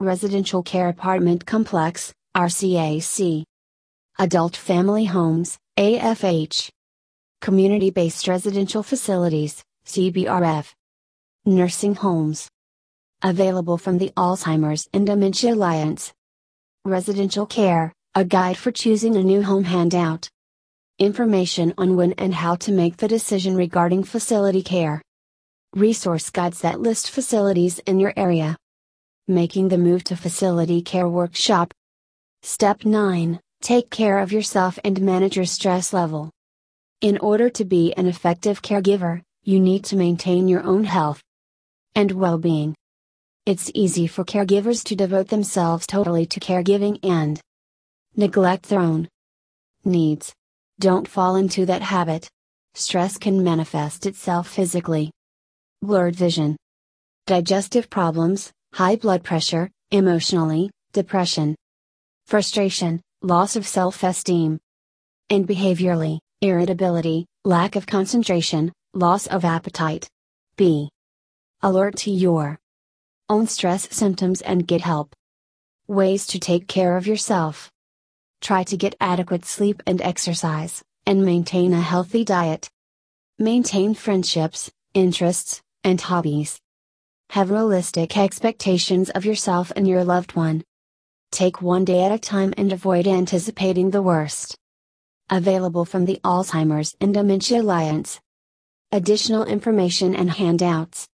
Residential 0.00 0.64
Care 0.64 0.88
Apartment 0.88 1.46
Complex, 1.46 2.12
RCAC. 2.36 3.44
Adult 4.18 4.54
Family 4.54 5.06
Homes, 5.06 5.58
AFH. 5.78 6.68
Community 7.40 7.90
Based 7.90 8.28
Residential 8.28 8.82
Facilities, 8.82 9.64
CBRF. 9.86 10.74
Nursing 11.46 11.94
Homes, 11.94 12.50
Available 13.22 13.78
from 13.78 13.96
the 13.96 14.12
Alzheimer's 14.14 14.86
and 14.92 15.06
Dementia 15.06 15.54
Alliance. 15.54 16.12
Residential 16.84 17.46
Care, 17.46 17.94
a 18.14 18.22
guide 18.22 18.58
for 18.58 18.70
choosing 18.70 19.16
a 19.16 19.22
new 19.22 19.42
home 19.42 19.64
handout. 19.64 20.28
Information 20.98 21.72
on 21.78 21.96
when 21.96 22.12
and 22.12 22.34
how 22.34 22.54
to 22.56 22.70
make 22.70 22.98
the 22.98 23.08
decision 23.08 23.56
regarding 23.56 24.04
facility 24.04 24.62
care. 24.62 25.00
Resource 25.74 26.28
guides 26.28 26.60
that 26.60 26.80
list 26.80 27.10
facilities 27.10 27.78
in 27.86 27.98
your 27.98 28.12
area. 28.14 28.58
Making 29.26 29.68
the 29.68 29.78
move 29.78 30.04
to 30.04 30.16
facility 30.16 30.82
care 30.82 31.08
workshop. 31.08 31.72
Step 32.42 32.84
9 32.84 33.40
Take 33.62 33.90
care 33.90 34.18
of 34.18 34.32
yourself 34.32 34.76
and 34.82 35.00
manage 35.00 35.36
your 35.36 35.44
stress 35.44 35.92
level. 35.92 36.32
In 37.00 37.16
order 37.18 37.48
to 37.50 37.64
be 37.64 37.94
an 37.94 38.08
effective 38.08 38.60
caregiver, 38.60 39.22
you 39.44 39.60
need 39.60 39.84
to 39.84 39.96
maintain 39.96 40.48
your 40.48 40.64
own 40.64 40.82
health 40.82 41.22
and 41.94 42.10
well 42.10 42.38
being. 42.38 42.74
It's 43.46 43.70
easy 43.72 44.08
for 44.08 44.24
caregivers 44.24 44.82
to 44.86 44.96
devote 44.96 45.28
themselves 45.28 45.86
totally 45.86 46.26
to 46.26 46.40
caregiving 46.40 46.98
and 47.04 47.40
neglect 48.16 48.68
their 48.68 48.80
own 48.80 49.08
needs. 49.84 50.34
Don't 50.80 51.06
fall 51.06 51.36
into 51.36 51.64
that 51.66 51.82
habit. 51.82 52.28
Stress 52.74 53.16
can 53.16 53.44
manifest 53.44 54.06
itself 54.06 54.48
physically. 54.48 55.12
Blurred 55.82 56.16
vision, 56.16 56.56
digestive 57.26 57.88
problems, 57.88 58.50
high 58.74 58.96
blood 58.96 59.22
pressure, 59.22 59.70
emotionally, 59.92 60.68
depression, 60.92 61.54
frustration, 62.26 63.00
loss 63.22 63.54
of 63.54 63.66
self 63.66 64.02
esteem, 64.02 64.58
and 65.30 65.46
behaviorally, 65.46 66.18
irritability, 66.40 67.26
lack 67.44 67.76
of 67.76 67.86
concentration, 67.86 68.72
loss 68.94 69.28
of 69.28 69.44
appetite. 69.44 70.08
B. 70.56 70.90
Alert 71.62 71.96
to 71.98 72.10
your 72.10 72.58
own 73.28 73.46
stress 73.46 73.88
symptoms 73.94 74.40
and 74.42 74.66
get 74.66 74.80
help. 74.80 75.14
Ways 75.86 76.26
to 76.26 76.40
take 76.40 76.66
care 76.66 76.96
of 76.96 77.06
yourself. 77.06 77.70
Try 78.40 78.64
to 78.64 78.76
get 78.76 78.96
adequate 79.00 79.44
sleep 79.44 79.82
and 79.86 80.02
exercise, 80.02 80.82
and 81.06 81.24
maintain 81.24 81.72
a 81.72 81.80
healthy 81.80 82.24
diet. 82.24 82.68
Maintain 83.38 83.94
friendships, 83.94 84.70
interests, 84.94 85.62
and 85.84 86.00
hobbies. 86.00 86.58
Have 87.30 87.50
realistic 87.50 88.16
expectations 88.16 89.10
of 89.10 89.24
yourself 89.24 89.72
and 89.76 89.86
your 89.86 90.04
loved 90.04 90.34
one. 90.34 90.64
Take 91.32 91.62
one 91.62 91.86
day 91.86 92.04
at 92.04 92.12
a 92.12 92.18
time 92.18 92.52
and 92.58 92.70
avoid 92.74 93.06
anticipating 93.06 93.88
the 93.88 94.02
worst. 94.02 94.54
Available 95.30 95.86
from 95.86 96.04
the 96.04 96.20
Alzheimer's 96.22 96.94
and 97.00 97.14
Dementia 97.14 97.62
Alliance. 97.62 98.20
Additional 98.92 99.46
information 99.46 100.14
and 100.14 100.30
handouts. 100.30 101.08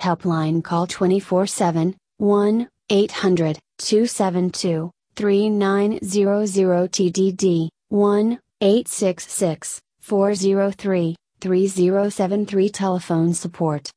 Helpline 0.00 0.64
call 0.64 0.88
24 0.88 1.46
7, 1.46 1.94
1 2.16 2.68
800 2.90 3.58
272 3.78 4.90
3900 5.14 6.90
TDD 6.90 7.68
1 7.90 8.40
866 8.60 9.80
403 10.00 11.16
3073 11.40 12.68
Telephone 12.70 13.32
support. 13.32 13.92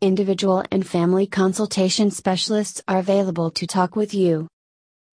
Individual 0.00 0.64
and 0.72 0.84
family 0.84 1.28
consultation 1.28 2.10
specialists 2.10 2.82
are 2.88 2.98
available 2.98 3.52
to 3.52 3.68
talk 3.68 3.94
with 3.94 4.12
you 4.12 4.48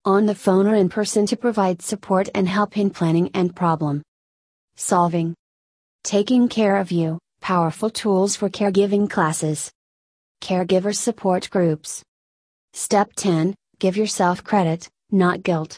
on 0.07 0.25
the 0.25 0.33
phone 0.33 0.65
or 0.65 0.75
in 0.75 0.87
person 0.87 1.25
to 1.25 1.35
provide 1.35 1.81
support 1.81 2.29
and 2.33 2.47
help 2.47 2.77
in 2.77 2.89
planning 2.89 3.29
and 3.33 3.53
problem 3.53 4.01
solving. 4.77 5.35
Taking 6.03 6.47
care 6.47 6.77
of 6.77 6.91
you, 6.91 7.19
powerful 7.41 7.89
tools 7.89 8.35
for 8.37 8.49
caregiving 8.49 9.09
classes. 9.09 9.69
Caregiver 10.39 10.95
support 10.95 11.49
groups. 11.49 12.03
Step 12.73 13.11
10 13.17 13.53
Give 13.79 13.97
yourself 13.97 14.43
credit, 14.43 14.87
not 15.11 15.43
guilt. 15.43 15.77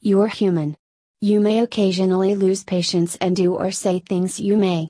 You're 0.00 0.28
human. 0.28 0.76
You 1.20 1.40
may 1.40 1.58
occasionally 1.58 2.36
lose 2.36 2.62
patience 2.62 3.16
and 3.20 3.34
do 3.34 3.54
or 3.54 3.72
say 3.72 3.98
things 3.98 4.38
you 4.38 4.56
may 4.56 4.88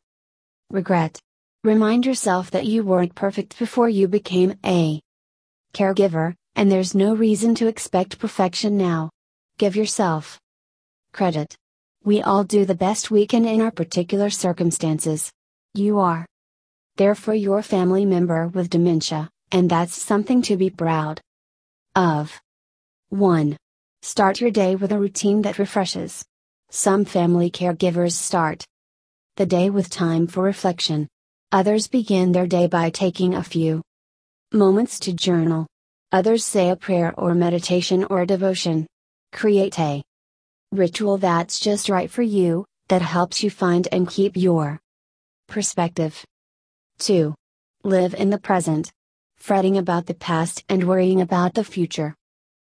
regret. 0.70 1.18
Remind 1.64 2.04
yourself 2.04 2.50
that 2.50 2.66
you 2.66 2.84
weren't 2.84 3.14
perfect 3.14 3.58
before 3.58 3.88
you 3.88 4.08
became 4.08 4.54
a 4.64 5.00
caregiver, 5.72 6.34
and 6.58 6.72
there's 6.72 6.92
no 6.92 7.14
reason 7.14 7.54
to 7.54 7.68
expect 7.68 8.18
perfection 8.18 8.76
now. 8.76 9.10
Give 9.58 9.76
yourself 9.76 10.40
credit. 11.12 11.54
We 12.02 12.20
all 12.20 12.42
do 12.42 12.64
the 12.64 12.74
best 12.74 13.12
we 13.12 13.28
can 13.28 13.44
in 13.44 13.60
our 13.60 13.70
particular 13.70 14.28
circumstances. 14.28 15.30
You 15.74 16.00
are 16.00 16.26
there 16.96 17.14
for 17.14 17.32
your 17.32 17.62
family 17.62 18.04
member 18.04 18.48
with 18.48 18.70
dementia, 18.70 19.30
and 19.52 19.70
that's 19.70 19.94
something 19.94 20.42
to 20.42 20.56
be 20.56 20.68
proud 20.68 21.20
of. 21.94 22.40
1. 23.10 23.56
Start 24.02 24.40
your 24.40 24.50
day 24.50 24.74
with 24.74 24.90
a 24.90 24.98
routine 24.98 25.42
that 25.42 25.60
refreshes, 25.60 26.24
Some 26.70 27.04
family 27.04 27.52
caregivers 27.52 28.14
start 28.14 28.64
the 29.36 29.46
day 29.46 29.70
with 29.70 29.90
time 29.90 30.26
for 30.26 30.42
reflection. 30.42 31.06
Others 31.52 31.86
begin 31.86 32.32
their 32.32 32.48
day 32.48 32.66
by 32.66 32.90
taking 32.90 33.36
a 33.36 33.44
few 33.44 33.80
moments 34.52 34.98
to 35.00 35.12
journal. 35.12 35.68
Others 36.10 36.44
say 36.44 36.70
a 36.70 36.76
prayer 36.76 37.12
or 37.18 37.34
meditation 37.34 38.04
or 38.04 38.24
devotion. 38.24 38.86
Create 39.32 39.78
a 39.78 40.02
ritual 40.72 41.18
that's 41.18 41.60
just 41.60 41.88
right 41.88 42.10
for 42.10 42.22
you, 42.22 42.64
that 42.88 43.02
helps 43.02 43.42
you 43.42 43.50
find 43.50 43.86
and 43.92 44.08
keep 44.08 44.36
your 44.36 44.80
perspective. 45.48 46.24
2. 47.00 47.34
Live 47.84 48.14
in 48.14 48.30
the 48.30 48.38
present. 48.38 48.90
Fretting 49.36 49.76
about 49.76 50.06
the 50.06 50.14
past 50.14 50.64
and 50.68 50.82
worrying 50.84 51.20
about 51.20 51.54
the 51.54 51.62
future 51.62 52.14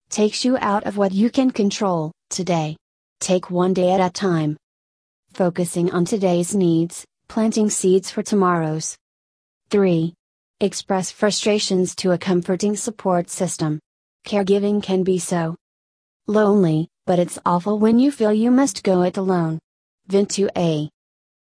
takes 0.09 0.43
you 0.43 0.57
out 0.59 0.85
of 0.85 0.97
what 0.97 1.11
you 1.11 1.29
can 1.29 1.51
control 1.51 2.11
today. 2.29 2.75
Take 3.19 3.51
one 3.51 3.73
day 3.73 3.91
at 3.91 4.01
a 4.01 4.11
time. 4.11 4.57
Focusing 5.33 5.91
on 5.91 6.03
today's 6.03 6.55
needs, 6.55 7.05
planting 7.27 7.69
seeds 7.69 8.09
for 8.09 8.23
tomorrow's. 8.23 8.97
3. 9.69 10.13
Express 10.61 11.09
frustrations 11.09 11.95
to 11.95 12.11
a 12.11 12.17
comforting 12.17 12.75
support 12.75 13.29
system. 13.29 13.79
Caregiving 14.27 14.83
can 14.83 15.03
be 15.03 15.17
so 15.17 15.55
lonely, 16.27 16.89
but 17.05 17.17
it's 17.17 17.39
awful 17.45 17.79
when 17.79 17.97
you 17.97 18.11
feel 18.11 18.33
you 18.33 18.51
must 18.51 18.83
go 18.83 19.03
it 19.03 19.15
alone. 19.15 19.59
Vent 20.07 20.31
to 20.31 20.49
a 20.57 20.89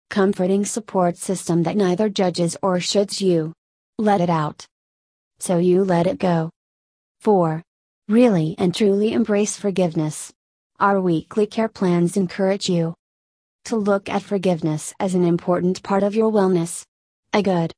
comforting 0.10 0.64
support 0.64 1.18
system 1.18 1.64
that 1.64 1.76
neither 1.76 2.08
judges 2.08 2.56
or 2.64 2.78
shoulds 2.78 3.20
you. 3.20 3.52
Let 3.98 4.22
it 4.22 4.30
out. 4.30 4.66
So 5.40 5.58
you 5.58 5.84
let 5.84 6.08
it 6.08 6.18
go. 6.18 6.50
4. 7.20 7.62
Really 8.08 8.56
and 8.58 8.74
truly 8.74 9.12
embrace 9.12 9.58
forgiveness. 9.58 10.32
Our 10.80 11.02
weekly 11.02 11.48
care 11.48 11.68
plans 11.68 12.16
encourage 12.16 12.70
you 12.70 12.96
to 13.66 13.76
look 13.76 14.08
at 14.08 14.24
forgiveness 14.24 14.94
as 15.02 15.16
an 15.16 15.26
important 15.26 15.84
part 15.84 16.02
of 16.02 16.16
your 16.16 16.32
wellness. 16.32 16.86
A 17.34 17.42
good 17.42 17.74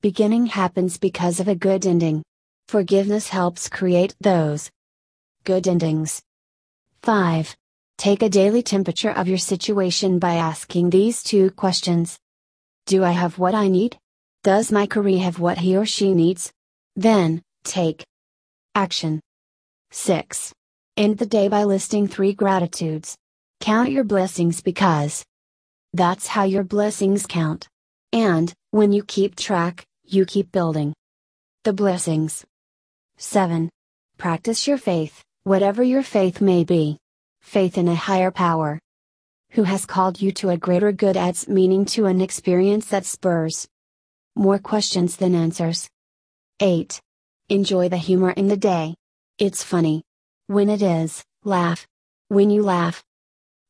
beginning 0.00 0.46
happens 0.46 0.96
because 0.96 1.40
of 1.40 1.48
a 1.48 1.56
good 1.56 1.84
ending. 1.84 2.22
Forgiveness 2.68 3.28
helps 3.28 3.68
create 3.68 4.14
those 4.20 4.70
good 5.44 5.66
endings. 5.66 6.22
5. 7.02 7.56
Take 7.96 8.22
a 8.22 8.28
daily 8.28 8.62
temperature 8.62 9.10
of 9.10 9.26
your 9.26 9.38
situation 9.38 10.20
by 10.20 10.34
asking 10.34 10.90
these 10.90 11.22
two 11.24 11.50
questions 11.50 12.16
Do 12.86 13.02
I 13.02 13.10
have 13.10 13.38
what 13.38 13.54
I 13.56 13.66
need? 13.66 13.98
Does 14.44 14.70
my 14.70 14.86
career 14.86 15.18
have 15.18 15.40
what 15.40 15.58
he 15.58 15.76
or 15.76 15.84
she 15.84 16.14
needs? 16.14 16.52
Then, 16.94 17.42
take 17.64 18.04
action. 18.76 19.20
6. 19.90 20.52
End 20.96 21.18
the 21.18 21.26
day 21.26 21.48
by 21.48 21.64
listing 21.64 22.06
three 22.06 22.32
gratitudes. 22.32 23.16
Count 23.60 23.90
your 23.90 24.04
blessings 24.04 24.60
because 24.60 25.24
that's 25.92 26.28
how 26.28 26.44
your 26.44 26.62
blessings 26.62 27.26
count. 27.26 27.66
And, 28.12 28.52
when 28.70 28.92
you 28.92 29.02
keep 29.02 29.34
track, 29.34 29.84
you 30.10 30.24
keep 30.24 30.50
building 30.52 30.94
the 31.64 31.72
blessings. 31.72 32.44
7. 33.18 33.68
Practice 34.16 34.66
your 34.66 34.78
faith, 34.78 35.22
whatever 35.44 35.82
your 35.82 36.02
faith 36.02 36.40
may 36.40 36.64
be. 36.64 36.96
Faith 37.42 37.76
in 37.76 37.88
a 37.88 37.94
higher 37.94 38.30
power. 38.30 38.78
Who 39.52 39.64
has 39.64 39.84
called 39.84 40.20
you 40.20 40.32
to 40.32 40.50
a 40.50 40.56
greater 40.56 40.92
good 40.92 41.16
adds 41.16 41.48
meaning 41.48 41.84
to 41.86 42.06
an 42.06 42.20
experience 42.20 42.86
that 42.86 43.04
spurs 43.04 43.66
more 44.34 44.58
questions 44.58 45.16
than 45.16 45.34
answers. 45.34 45.88
8. 46.60 47.00
Enjoy 47.48 47.88
the 47.88 47.96
humor 47.96 48.30
in 48.30 48.48
the 48.48 48.56
day. 48.56 48.94
It's 49.36 49.62
funny. 49.62 50.02
When 50.46 50.70
it 50.70 50.80
is, 50.80 51.22
laugh. 51.44 51.86
When 52.28 52.48
you 52.50 52.62
laugh, 52.62 53.02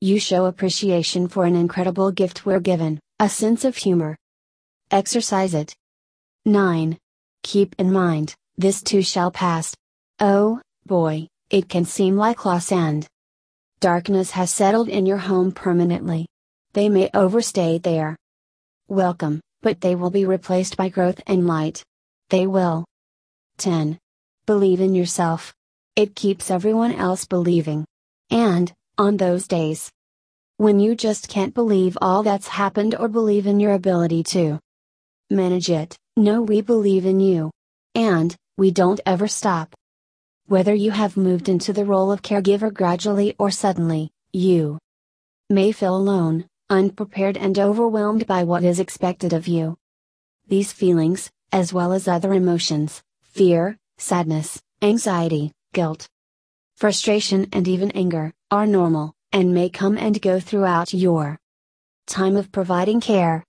you 0.00 0.21
show 0.21 0.45
appreciation 0.45 1.26
for 1.26 1.47
an 1.47 1.57
incredible 1.57 2.12
gift 2.12 2.47
we're 2.47 2.61
given, 2.61 3.00
a 3.18 3.28
sense 3.28 3.64
of 3.64 3.76
humor. 3.76 4.16
Exercise 4.90 5.55
it. 5.55 5.74
9. 6.44 6.96
Keep 7.42 7.74
in 7.79 7.92
mind, 7.92 8.35
this 8.57 8.83
too 8.83 9.03
shall 9.03 9.31
pass. 9.31 9.74
Oh, 10.20 10.61
boy, 10.87 11.29
it 11.51 11.68
can 11.68 11.85
seem 11.85 12.16
like 12.16 12.44
loss 12.44 12.72
and 12.72 13.07
darkness 13.81 14.33
has 14.33 14.51
settled 14.51 14.88
in 14.88 15.07
your 15.07 15.18
home 15.18 15.53
permanently. 15.53 16.27
They 16.72 16.88
may 16.88 17.11
overstay 17.14 17.79
there. 17.79 18.16
Welcome, 18.88 19.40
but 19.62 19.81
they 19.81 19.94
will 19.94 20.11
be 20.11 20.24
replaced 20.24 20.77
by 20.77 20.88
growth 20.88 21.20
and 21.27 21.46
light. 21.46 21.83
They 22.31 22.46
will. 22.46 22.85
10. 23.59 23.98
Believe 24.46 24.81
in 24.81 24.94
yourself. 24.94 25.55
It 25.96 26.14
keeps 26.14 26.51
everyone 26.51 26.92
else 26.92 27.24
believing. 27.24 27.85
And, 28.31 28.72
on 28.96 29.16
those 29.16 29.46
days, 29.46 29.90
when 30.57 30.81
you 30.81 30.94
just 30.94 31.29
can't 31.29 31.55
believe 31.55 31.96
all 32.01 32.22
that's 32.22 32.48
happened 32.48 32.94
or 32.98 33.09
believe 33.09 33.46
in 33.46 33.61
your 33.61 33.72
ability 33.72 34.24
to 34.24 34.59
manage 35.31 35.70
it, 35.70 35.96
know 36.18 36.42
we 36.42 36.61
believe 36.61 37.07
in 37.07 37.20
you. 37.20 37.50
And, 37.94 38.35
we 38.57 38.70
don't 38.70 39.00
ever 39.07 39.28
stop. 39.28 39.74
Whether 40.46 40.74
you 40.74 40.90
have 40.90 41.16
moved 41.16 41.48
into 41.48 41.72
the 41.72 41.85
role 41.85 42.11
of 42.11 42.22
caregiver 42.22 42.72
gradually 42.72 43.35
or 43.38 43.50
suddenly, 43.50 44.11
you 44.33 44.78
may 45.48 45.72
feel 45.72 45.96
alone, 45.96 46.46
unprepared, 46.68 47.37
and 47.37 47.59
overwhelmed 47.59 48.26
by 48.26 48.44
what 48.44 48.64
is 48.64 48.81
expected 48.81 49.33
of 49.33 49.46
you. 49.46 49.76
These 50.48 50.72
feelings, 50.72 51.31
as 51.52 51.72
well 51.72 51.92
as 51.92 52.09
other 52.09 52.33
emotions, 52.35 53.02
fear, 53.22 53.76
sadness, 53.96 54.61
anxiety, 54.83 55.52
guilt, 55.72 56.09
frustration, 56.76 57.48
and 57.52 57.68
even 57.68 57.90
anger, 57.92 58.33
are 58.50 58.66
normal, 58.66 59.14
and 59.33 59.54
may 59.54 59.68
come 59.68 59.96
and 59.98 60.20
go 60.20 60.40
throughout 60.40 60.92
your 60.92 61.38
time 62.07 62.37
of 62.37 62.50
providing 62.50 63.00
care. 63.00 63.44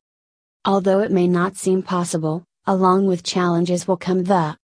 Although 0.66 1.00
it 1.00 1.12
may 1.12 1.28
not 1.28 1.56
seem 1.56 1.82
possible, 1.82 2.44
along 2.70 3.08
with 3.08 3.24
challenges 3.24 3.88
will 3.88 3.98
come 3.98 4.24
the 4.26 4.56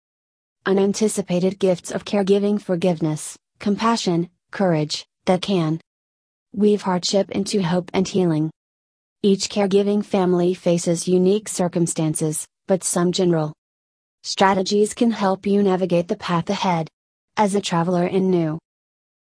unanticipated 0.68 1.58
gifts 1.58 1.90
of 1.90 2.06
caregiving 2.06 2.62
forgiveness, 2.62 3.36
compassion, 3.58 4.30
courage, 4.52 5.08
that 5.26 5.42
can 5.42 5.82
weave 6.54 6.84
hardship 6.84 7.32
into 7.32 7.64
hope 7.64 7.90
and 7.96 8.08
healing. 8.08 8.52
Each 9.24 9.50
caregiving 9.50 10.06
family 10.06 10.54
faces 10.54 11.08
unique 11.08 11.50
circumstances, 11.50 12.46
but 12.68 12.84
some 12.84 13.12
general 13.12 13.54
strategies 14.22 14.94
can 14.94 15.10
help 15.10 15.48
you 15.48 15.64
navigate 15.64 16.08
the 16.08 16.16
path 16.16 16.48
ahead. 16.52 16.88
As 17.38 17.56
a 17.56 17.60
traveler 17.60 18.06
in 18.06 18.30
new 18.30 18.60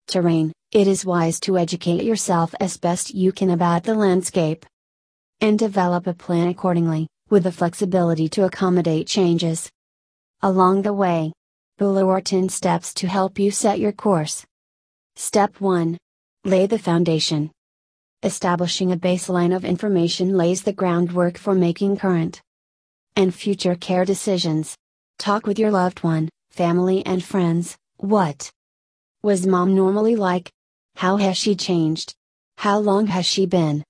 terrain, 0.10 0.52
it 0.74 0.90
is 0.90 1.06
wise 1.06 1.40
to 1.40 1.58
educate 1.58 2.04
yourself 2.04 2.54
as 2.60 2.76
best 2.76 3.16
you 3.16 3.32
can 3.32 3.52
about 3.52 3.86
the 3.86 3.96
landscape 3.96 4.66
and 5.40 5.58
develop 5.58 6.06
a 6.06 6.14
plan 6.14 6.50
accordingly, 6.50 7.08
with 7.34 7.46
the 7.46 7.52
flexibility 7.52 8.30
to 8.30 8.46
accommodate 8.46 9.08
changes. 9.08 9.68
Along 10.44 10.84
the 10.84 10.94
way, 10.94 11.34
below 11.80 12.10
are 12.10 12.22
10 12.22 12.48
steps 12.48 12.94
to 12.94 13.08
help 13.08 13.40
you 13.40 13.50
set 13.50 13.80
your 13.80 13.92
course. 13.92 14.46
Step 15.16 15.60
1 15.60 15.98
Lay 16.46 16.68
the 16.68 16.78
foundation. 16.78 17.50
Establishing 18.22 18.92
a 18.92 18.98
baseline 18.98 19.56
of 19.56 19.66
information 19.66 20.38
lays 20.38 20.62
the 20.62 20.74
groundwork 20.74 21.40
for 21.40 21.56
making 21.56 21.98
current 21.98 22.40
and 23.16 23.34
future 23.34 23.74
care 23.74 24.06
decisions. 24.06 24.78
Talk 25.18 25.48
with 25.48 25.58
your 25.58 25.72
loved 25.72 26.04
one, 26.04 26.30
family, 26.52 27.04
and 27.04 27.24
friends 27.24 27.76
what 27.98 28.52
was 29.24 29.48
mom 29.48 29.74
normally 29.74 30.16
like? 30.16 30.52
How 30.98 31.18
has 31.18 31.36
she 31.36 31.56
changed? 31.56 32.14
How 32.58 32.78
long 32.78 33.08
has 33.08 33.26
she 33.26 33.48
been 33.48 33.84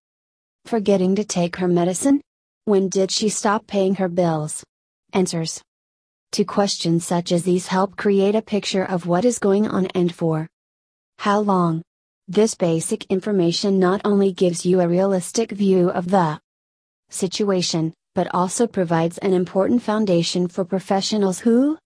forgetting 0.65 1.17
to 1.17 1.25
take 1.25 1.57
her 1.57 1.67
medicine? 1.67 2.21
When 2.65 2.87
did 2.87 3.11
she 3.11 3.27
stop 3.27 3.67
paying 3.67 3.95
her 3.95 4.07
bills? 4.07 4.63
Answers 5.11 5.61
to 6.31 6.45
questions 6.45 7.05
such 7.05 7.33
as 7.33 7.43
these 7.43 7.67
help 7.67 7.97
create 7.97 8.35
a 8.35 8.41
picture 8.41 8.85
of 8.85 9.05
what 9.05 9.25
is 9.25 9.37
going 9.37 9.67
on 9.67 9.87
and 9.87 10.15
for 10.15 10.47
how 11.17 11.41
long. 11.41 11.81
This 12.29 12.55
basic 12.55 13.05
information 13.11 13.79
not 13.79 13.99
only 14.05 14.31
gives 14.31 14.65
you 14.65 14.79
a 14.79 14.87
realistic 14.87 15.51
view 15.51 15.89
of 15.89 16.09
the 16.09 16.39
situation, 17.09 17.93
but 18.15 18.33
also 18.33 18.65
provides 18.65 19.17
an 19.17 19.33
important 19.33 19.83
foundation 19.83 20.47
for 20.47 20.63
professionals 20.63 21.39
who 21.39 21.77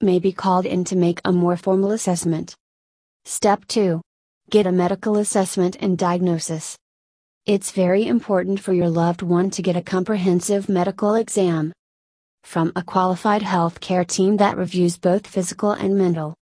may 0.00 0.20
be 0.20 0.30
called 0.30 0.64
in 0.64 0.84
to 0.84 0.96
make 0.96 1.20
a 1.24 1.32
more 1.32 1.56
formal 1.56 1.90
assessment. 1.90 2.54
Step 3.24 3.66
2. 3.66 4.00
Get 4.48 4.66
a 4.66 4.72
medical 4.72 5.16
assessment 5.16 5.76
and 5.80 5.98
diagnosis. 5.98 6.76
It's 7.46 7.72
very 7.72 8.06
important 8.06 8.58
for 8.58 8.72
your 8.72 8.88
loved 8.88 9.20
one 9.20 9.50
to 9.50 9.60
get 9.60 9.76
a 9.76 9.82
comprehensive 9.82 10.66
medical 10.70 11.14
exam 11.14 11.74
from 12.42 12.72
a 12.74 12.82
qualified 12.82 13.42
healthcare 13.42 14.06
team 14.06 14.38
that 14.38 14.56
reviews 14.56 14.96
both 14.96 15.26
physical 15.26 15.72
and 15.72 15.94
mental 15.94 16.34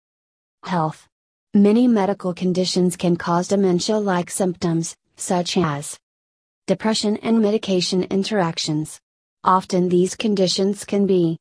health. 0.64 1.08
Many 1.54 1.88
medical 1.88 2.32
conditions 2.32 2.96
can 2.96 3.16
cause 3.16 3.48
dementia 3.48 3.98
like 3.98 4.30
symptoms, 4.30 4.94
such 5.16 5.56
as 5.56 5.98
depression 6.68 7.16
and 7.16 7.42
medication 7.42 8.04
interactions. 8.04 9.00
Often 9.42 9.88
these 9.88 10.14
conditions 10.14 10.84
can 10.84 11.08
be 11.08 11.36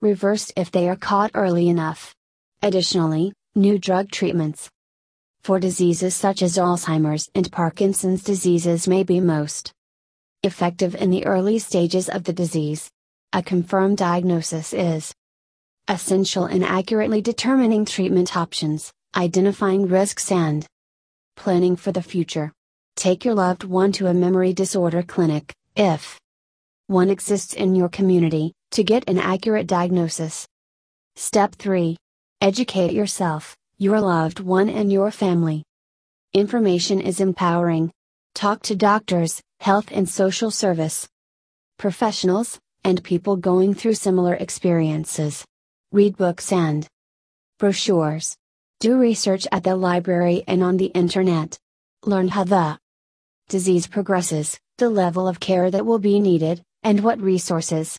reversed 0.00 0.54
if 0.56 0.70
they 0.70 0.88
are 0.88 0.96
caught 0.96 1.32
early 1.34 1.68
enough. 1.68 2.14
Additionally, 2.62 3.34
new 3.54 3.78
drug 3.78 4.10
treatments 4.10 4.70
for 5.46 5.60
diseases 5.60 6.12
such 6.12 6.42
as 6.42 6.58
Alzheimer's 6.58 7.30
and 7.32 7.52
Parkinson's 7.52 8.24
diseases 8.24 8.88
may 8.88 9.04
be 9.04 9.20
most 9.20 9.72
effective 10.42 10.96
in 10.96 11.12
the 11.12 11.24
early 11.24 11.60
stages 11.60 12.08
of 12.08 12.24
the 12.24 12.32
disease. 12.32 12.90
A 13.32 13.44
confirmed 13.44 13.98
diagnosis 13.98 14.72
is 14.72 15.14
essential 15.86 16.46
in 16.46 16.64
accurately 16.64 17.22
determining 17.22 17.84
treatment 17.84 18.36
options, 18.36 18.92
identifying 19.14 19.86
risks, 19.86 20.32
and 20.32 20.66
planning 21.36 21.76
for 21.76 21.92
the 21.92 22.02
future. 22.02 22.50
Take 22.96 23.24
your 23.24 23.36
loved 23.36 23.62
one 23.62 23.92
to 23.92 24.08
a 24.08 24.14
memory 24.14 24.52
disorder 24.52 25.04
clinic, 25.04 25.54
if 25.76 26.18
one 26.88 27.08
exists 27.08 27.54
in 27.54 27.76
your 27.76 27.88
community, 27.88 28.52
to 28.72 28.82
get 28.82 29.08
an 29.08 29.18
accurate 29.18 29.68
diagnosis. 29.68 30.44
Step 31.14 31.54
3 31.54 31.96
Educate 32.40 32.92
yourself, 32.92 33.56
your 33.78 34.00
loved 34.00 34.40
one, 34.40 34.70
and 34.70 34.90
your 34.90 35.10
family. 35.10 35.62
Information 36.32 37.00
is 37.00 37.20
empowering. 37.20 37.92
Talk 38.34 38.62
to 38.62 38.74
doctors, 38.74 39.42
health 39.60 39.88
and 39.90 40.08
social 40.08 40.50
service 40.50 41.06
professionals, 41.78 42.58
and 42.84 43.04
people 43.04 43.36
going 43.36 43.74
through 43.74 43.92
similar 43.92 44.34
experiences. 44.34 45.44
Read 45.92 46.16
books 46.16 46.52
and 46.52 46.86
brochures. 47.58 48.34
Do 48.80 48.98
research 48.98 49.46
at 49.52 49.64
the 49.64 49.76
library 49.76 50.42
and 50.46 50.62
on 50.62 50.78
the 50.78 50.86
internet. 50.86 51.58
Learn 52.04 52.28
how 52.28 52.44
the 52.44 52.78
disease 53.48 53.86
progresses, 53.86 54.58
the 54.78 54.88
level 54.88 55.28
of 55.28 55.38
care 55.38 55.70
that 55.70 55.84
will 55.84 55.98
be 55.98 56.18
needed, 56.18 56.62
and 56.82 57.00
what 57.00 57.20
resources 57.20 57.98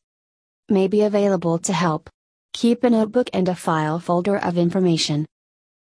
may 0.69 0.87
be 0.87 1.03
available 1.03 1.59
to 1.59 1.73
help. 1.73 2.09
Keep 2.53 2.83
a 2.83 2.89
notebook 2.89 3.29
and 3.33 3.47
a 3.47 3.55
file 3.55 3.99
folder 3.99 4.37
of 4.37 4.57
information. 4.57 5.27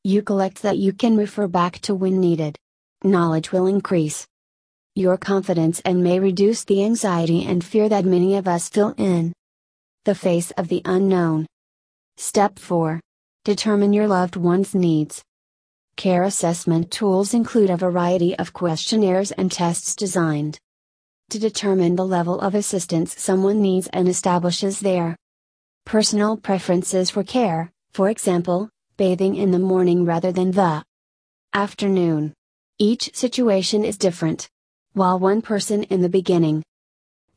You 0.06 0.22
collect 0.22 0.62
that 0.62 0.78
you 0.78 0.94
can 0.94 1.18
refer 1.18 1.48
back 1.48 1.80
to 1.80 1.96
when 1.96 2.20
needed. 2.20 2.60
Knowledge 3.04 3.52
will 3.52 3.66
increase 3.66 4.28
your 4.94 5.18
confidence 5.18 5.82
and 5.84 6.04
may 6.04 6.20
reduce 6.20 6.64
the 6.64 6.84
anxiety 6.86 7.44
and 7.44 7.64
fear 7.64 7.90
that 7.90 8.06
many 8.06 8.36
of 8.36 8.48
us 8.48 8.70
feel 8.70 8.94
in 9.00 9.34
the 10.04 10.14
face 10.14 10.52
of 10.52 10.68
the 10.68 10.84
unknown. 10.86 11.48
Step 12.18 12.60
4 12.60 13.00
Determine 13.46 13.94
your 13.94 14.08
loved 14.08 14.36
one's 14.36 14.76
needs. 14.76 15.24
Care 15.98 16.22
assessment 16.22 16.92
tools 16.92 17.34
include 17.34 17.72
a 17.72 17.76
variety 17.76 18.38
of 18.38 18.54
questionnaires 18.54 19.32
and 19.32 19.52
tests 19.52 19.96
designed 19.96 20.60
to 21.32 21.40
determine 21.40 21.96
the 21.96 22.06
level 22.06 22.40
of 22.42 22.54
assistance 22.54 23.20
someone 23.20 23.60
needs 23.60 23.88
and 23.88 24.08
establishes 24.08 24.82
their 24.82 25.16
personal 25.84 26.38
preferences 26.38 27.10
for 27.10 27.24
care, 27.24 27.72
for 27.92 28.08
example, 28.08 28.70
bathing 28.98 29.36
in 29.36 29.52
the 29.52 29.60
morning 29.60 30.06
rather 30.06 30.32
than 30.32 30.52
the 30.52 30.84
afternoon. 31.54 32.34
Each 32.80 33.16
situation 33.16 33.84
is 33.84 33.98
different. 33.98 34.50
While 34.94 35.20
one 35.20 35.42
person 35.42 35.84
in 35.84 36.02
the 36.02 36.10
beginning 36.10 36.64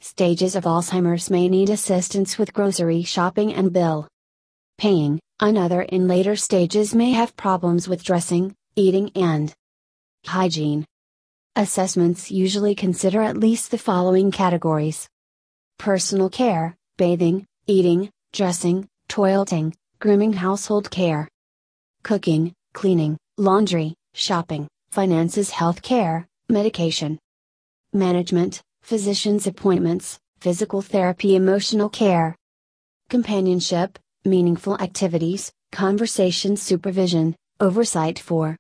stages 0.01 0.55
of 0.55 0.65
Alzheimer's 0.65 1.29
may 1.29 1.49
need 1.49 1.71
assistance 1.71 2.39
with 2.39 2.53
grocery 2.53 3.03
shopping 3.03 3.53
and 3.53 3.73
bill 3.73 4.07
paying, 4.79 5.19
another 5.41 5.83
in 5.83 6.07
later 6.07 6.37
stages 6.37 6.95
may 6.95 7.11
have 7.11 7.37
problems 7.37 7.89
with 7.89 8.05
dressing, 8.05 8.55
eating, 8.77 9.11
and 9.17 9.53
hygiene. 10.25 10.85
Assessments 11.57 12.31
usually 12.31 12.77
consider 12.77 13.21
at 13.21 13.37
least 13.37 13.73
the 13.73 13.79
following 13.79 14.31
categories 14.31 15.09
personal 15.79 16.31
care, 16.31 16.77
bathing, 16.97 17.45
eating, 17.67 18.11
dressing, 18.33 18.87
toileting, 19.09 19.75
grooming, 19.99 20.35
household 20.35 20.91
care, 20.91 21.29
cooking, 22.03 22.53
cleaning, 22.73 23.17
laundry, 23.37 23.95
shopping, 24.15 24.69
finances, 24.91 25.51
health 25.51 25.83
care, 25.83 26.27
medication 26.49 27.19
management, 27.93 28.61
physician's 28.83 29.47
appointments, 29.47 30.19
physical 30.41 30.83
therapy, 30.83 31.37
emotional 31.37 31.89
care, 31.89 32.37
companionship, 33.09 33.99
meaningful 34.25 34.79
activities, 34.81 35.51
conversation 35.73 36.57
supervision, 36.57 37.35
oversight 37.61 38.19
for 38.19 38.57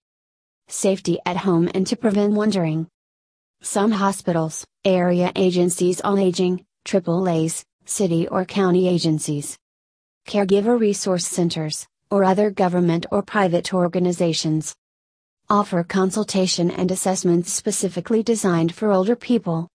safety 0.68 1.18
at 1.26 1.36
home 1.36 1.70
and 1.74 1.86
to 1.86 1.96
prevent 1.96 2.32
wandering. 2.32 2.86
Some 3.62 3.90
hospitals, 3.90 4.64
area 4.84 5.32
agencies 5.34 6.00
on 6.00 6.18
aging, 6.18 6.64
AAAs, 6.84 7.62
city 7.84 8.28
or 8.28 8.44
county 8.44 8.88
agencies, 8.88 9.58
caregiver 10.26 10.78
resource 10.78 11.26
centers, 11.26 11.86
or 12.10 12.24
other 12.24 12.50
government 12.50 13.06
or 13.10 13.22
private 13.22 13.72
organizations 13.74 14.74
offer 15.50 15.82
consultation 15.82 16.70
and 16.70 16.90
assessments 16.90 17.52
specifically 17.52 18.22
designed 18.22 18.74
for 18.74 18.90
older 18.90 19.16
people. 19.16 19.66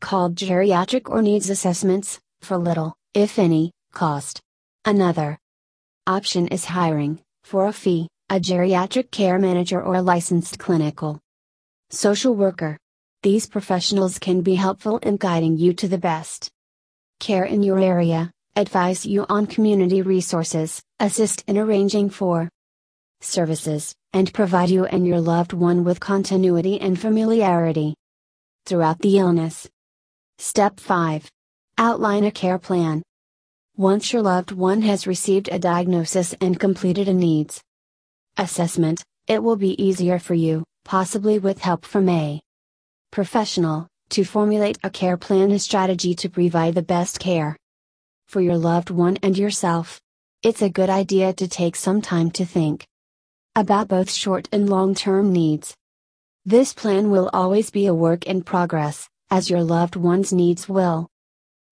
Called 0.00 0.36
geriatric 0.36 1.08
or 1.08 1.22
needs 1.22 1.48
assessments, 1.48 2.20
for 2.42 2.58
little, 2.58 2.94
if 3.14 3.38
any, 3.38 3.72
cost. 3.92 4.40
Another 4.84 5.38
option 6.06 6.46
is 6.48 6.66
hiring, 6.66 7.20
for 7.42 7.66
a 7.66 7.72
fee, 7.72 8.06
a 8.28 8.38
geriatric 8.38 9.10
care 9.10 9.38
manager 9.38 9.82
or 9.82 9.94
a 9.94 10.02
licensed 10.02 10.58
clinical 10.58 11.18
social 11.90 12.34
worker. 12.34 12.76
These 13.22 13.46
professionals 13.46 14.18
can 14.18 14.42
be 14.42 14.54
helpful 14.54 14.98
in 14.98 15.16
guiding 15.16 15.56
you 15.56 15.72
to 15.74 15.88
the 15.88 15.98
best 15.98 16.50
care 17.18 17.44
in 17.44 17.62
your 17.62 17.80
area, 17.80 18.30
advise 18.58 19.06
you 19.06 19.24
on 19.28 19.46
community 19.46 20.02
resources, 20.02 20.82
assist 20.98 21.44
in 21.46 21.56
arranging 21.56 22.10
for 22.10 22.48
services, 23.20 23.94
and 24.12 24.34
provide 24.34 24.68
you 24.68 24.84
and 24.84 25.06
your 25.06 25.20
loved 25.20 25.52
one 25.52 25.84
with 25.84 26.00
continuity 26.00 26.80
and 26.80 27.00
familiarity 27.00 27.94
throughout 28.66 28.98
the 28.98 29.16
illness. 29.16 29.68
Step 30.38 30.80
5 30.80 31.30
Outline 31.78 32.24
a 32.24 32.32
care 32.32 32.58
plan. 32.58 33.00
Once 33.76 34.12
your 34.12 34.22
loved 34.22 34.50
one 34.50 34.82
has 34.82 35.06
received 35.06 35.48
a 35.52 35.58
diagnosis 35.60 36.34
and 36.40 36.58
completed 36.58 37.06
a 37.08 37.14
needs 37.14 37.60
assessment, 38.38 39.04
it 39.28 39.40
will 39.40 39.54
be 39.54 39.80
easier 39.80 40.18
for 40.18 40.34
you, 40.34 40.64
possibly 40.84 41.38
with 41.38 41.60
help 41.60 41.84
from 41.84 42.08
a 42.08 42.40
professional, 43.12 43.86
to 44.10 44.24
formulate 44.24 44.78
a 44.82 44.90
care 44.90 45.16
plan 45.16 45.52
and 45.52 45.62
strategy 45.62 46.12
to 46.12 46.28
provide 46.28 46.74
the 46.74 46.82
best 46.82 47.20
care 47.20 47.56
for 48.28 48.42
your 48.42 48.58
loved 48.58 48.90
one 48.90 49.16
and 49.22 49.36
yourself. 49.38 50.00
It's 50.42 50.60
a 50.60 50.68
good 50.68 50.90
idea 50.90 51.32
to 51.32 51.48
take 51.48 51.74
some 51.74 52.02
time 52.02 52.30
to 52.32 52.44
think 52.44 52.86
about 53.56 53.88
both 53.88 54.10
short 54.10 54.48
and 54.52 54.68
long 54.68 54.94
term 54.94 55.32
needs. 55.32 55.74
This 56.44 56.74
plan 56.74 57.10
will 57.10 57.30
always 57.32 57.70
be 57.70 57.86
a 57.86 57.94
work 57.94 58.26
in 58.26 58.42
progress, 58.42 59.08
as 59.30 59.48
your 59.48 59.62
loved 59.62 59.96
one's 59.96 60.32
needs 60.32 60.68
will 60.68 61.08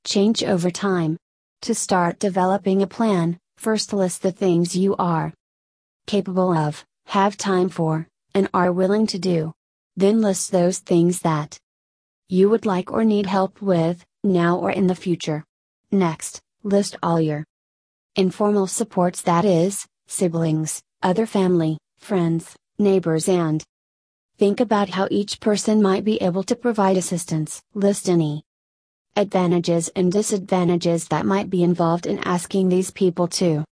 change 0.04 0.42
over 0.42 0.70
time. 0.70 1.18
To 1.62 1.74
start 1.74 2.18
developing 2.18 2.82
a 2.82 2.86
plan, 2.86 3.38
first 3.56 3.92
list 3.92 4.22
the 4.22 4.32
things 4.32 4.76
you 4.76 4.96
are 4.96 5.32
capable 6.06 6.52
of, 6.52 6.84
have 7.06 7.36
time 7.36 7.68
for, 7.68 8.08
and 8.34 8.48
are 8.54 8.72
willing 8.72 9.06
to 9.08 9.18
do. 9.18 9.52
Then 9.96 10.20
list 10.20 10.52
those 10.52 10.78
things 10.78 11.20
that 11.20 11.58
you 12.28 12.48
would 12.48 12.66
like 12.66 12.90
or 12.90 13.04
need 13.04 13.26
help 13.26 13.60
with, 13.60 14.04
now 14.24 14.58
or 14.58 14.70
in 14.70 14.86
the 14.86 14.94
future. 14.94 15.44
Next, 15.90 16.40
list 16.66 16.96
all 17.00 17.20
your 17.20 17.44
informal 18.16 18.66
supports 18.66 19.22
that 19.22 19.44
is, 19.44 19.86
siblings, 20.08 20.82
other 21.00 21.24
family, 21.24 21.78
friends, 21.96 22.56
neighbors, 22.76 23.28
and 23.28 23.62
think 24.36 24.58
about 24.58 24.90
how 24.90 25.06
each 25.10 25.38
person 25.38 25.80
might 25.80 26.04
be 26.04 26.20
able 26.20 26.42
to 26.42 26.56
provide 26.56 26.96
assistance. 26.96 27.62
List 27.74 28.08
any 28.08 28.42
advantages 29.14 29.88
and 29.94 30.10
disadvantages 30.10 31.06
that 31.08 31.24
might 31.24 31.48
be 31.48 31.62
involved 31.62 32.04
in 32.04 32.18
asking 32.24 32.68
these 32.68 32.90
people 32.90 33.28
to 33.28 33.64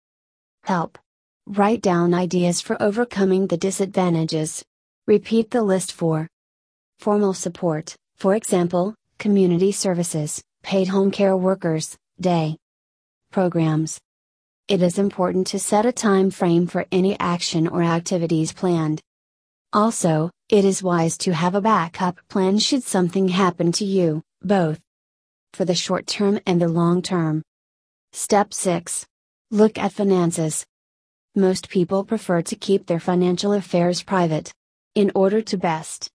help. 0.62 0.96
Write 1.46 1.82
down 1.82 2.14
ideas 2.14 2.60
for 2.60 2.80
overcoming 2.80 3.48
the 3.48 3.56
disadvantages. 3.56 4.64
Repeat 5.06 5.50
the 5.50 5.62
list 5.62 5.92
for 5.92 6.28
formal 7.00 7.34
support, 7.34 7.96
for 8.14 8.36
example, 8.36 8.94
community 9.18 9.72
services, 9.72 10.40
paid 10.62 10.88
home 10.88 11.10
care 11.10 11.36
workers, 11.36 11.96
day 12.20 12.56
programs, 13.34 13.98
it 14.68 14.80
is 14.80 14.96
important 14.96 15.48
to 15.48 15.58
set 15.58 15.84
a 15.84 15.90
time 15.90 16.30
frame 16.30 16.68
for 16.68 16.86
any 16.92 17.18
action 17.18 17.66
or 17.66 17.82
activities 17.82 18.52
planned. 18.52 19.00
Also, 19.72 20.30
it 20.48 20.64
is 20.64 20.84
wise 20.84 21.18
to 21.18 21.34
have 21.34 21.56
a 21.56 21.60
backup 21.60 22.16
plan 22.28 22.60
should 22.60 22.84
something 22.84 23.26
happen 23.26 23.72
to 23.72 23.84
you, 23.84 24.22
both 24.42 24.78
for 25.52 25.64
the 25.64 25.74
short 25.74 26.06
term 26.06 26.38
and 26.46 26.62
the 26.62 26.68
long 26.68 27.02
term. 27.02 27.42
Step 28.12 28.54
6 28.54 29.04
Look 29.50 29.78
at 29.78 29.92
finances. 29.92 30.64
Most 31.34 31.68
people 31.68 32.04
prefer 32.04 32.40
to 32.42 32.54
keep 32.54 32.86
their 32.86 33.00
financial 33.00 33.52
affairs 33.52 34.00
private. 34.04 34.52
In 34.94 35.10
order 35.16 35.42
to 35.42 35.56
best 35.56 36.08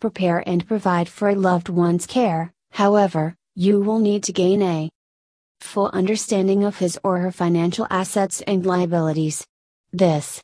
prepare 0.00 0.46
and 0.46 0.68
provide 0.68 1.08
for 1.08 1.30
a 1.30 1.34
loved 1.34 1.70
one's 1.70 2.06
care, 2.06 2.52
however, 2.72 3.36
you 3.54 3.80
will 3.80 4.00
need 4.00 4.22
to 4.24 4.34
gain 4.34 4.60
a 4.60 4.90
full 5.62 5.90
understanding 5.92 6.64
of 6.64 6.78
his 6.78 6.98
or 7.04 7.18
her 7.18 7.32
financial 7.32 7.86
assets 7.90 8.42
and 8.42 8.66
liabilities. 8.66 9.46
This 9.92 10.42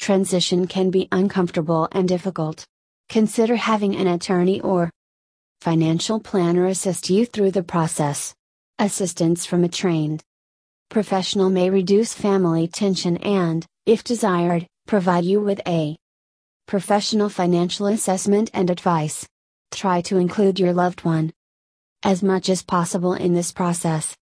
Transition 0.00 0.66
can 0.66 0.90
be 0.90 1.08
uncomfortable 1.10 1.88
and 1.92 2.08
difficult. 2.08 2.66
Consider 3.08 3.56
having 3.56 3.96
an 3.96 4.06
attorney 4.06 4.60
or 4.60 4.90
financial 5.60 6.20
planner 6.20 6.66
assist 6.66 7.08
you 7.08 7.24
through 7.24 7.52
the 7.52 7.62
process. 7.62 8.34
Assistance 8.78 9.46
from 9.46 9.64
a 9.64 9.68
trained 9.68 10.22
professional 10.90 11.50
may 11.50 11.70
reduce 11.70 12.12
family 12.12 12.68
tension 12.68 13.16
and, 13.18 13.66
if 13.86 14.04
desired, 14.04 14.66
provide 14.86 15.24
you 15.24 15.40
with 15.40 15.60
a 15.66 15.96
professional 16.66 17.28
financial 17.28 17.86
assessment 17.86 18.50
and 18.52 18.70
advice. 18.70 19.26
Try 19.70 20.02
to 20.02 20.18
include 20.18 20.60
your 20.60 20.72
loved 20.72 21.04
one 21.04 21.32
as 22.02 22.22
much 22.22 22.48
as 22.48 22.62
possible 22.62 23.14
in 23.14 23.34
this 23.34 23.50
process. 23.50 24.14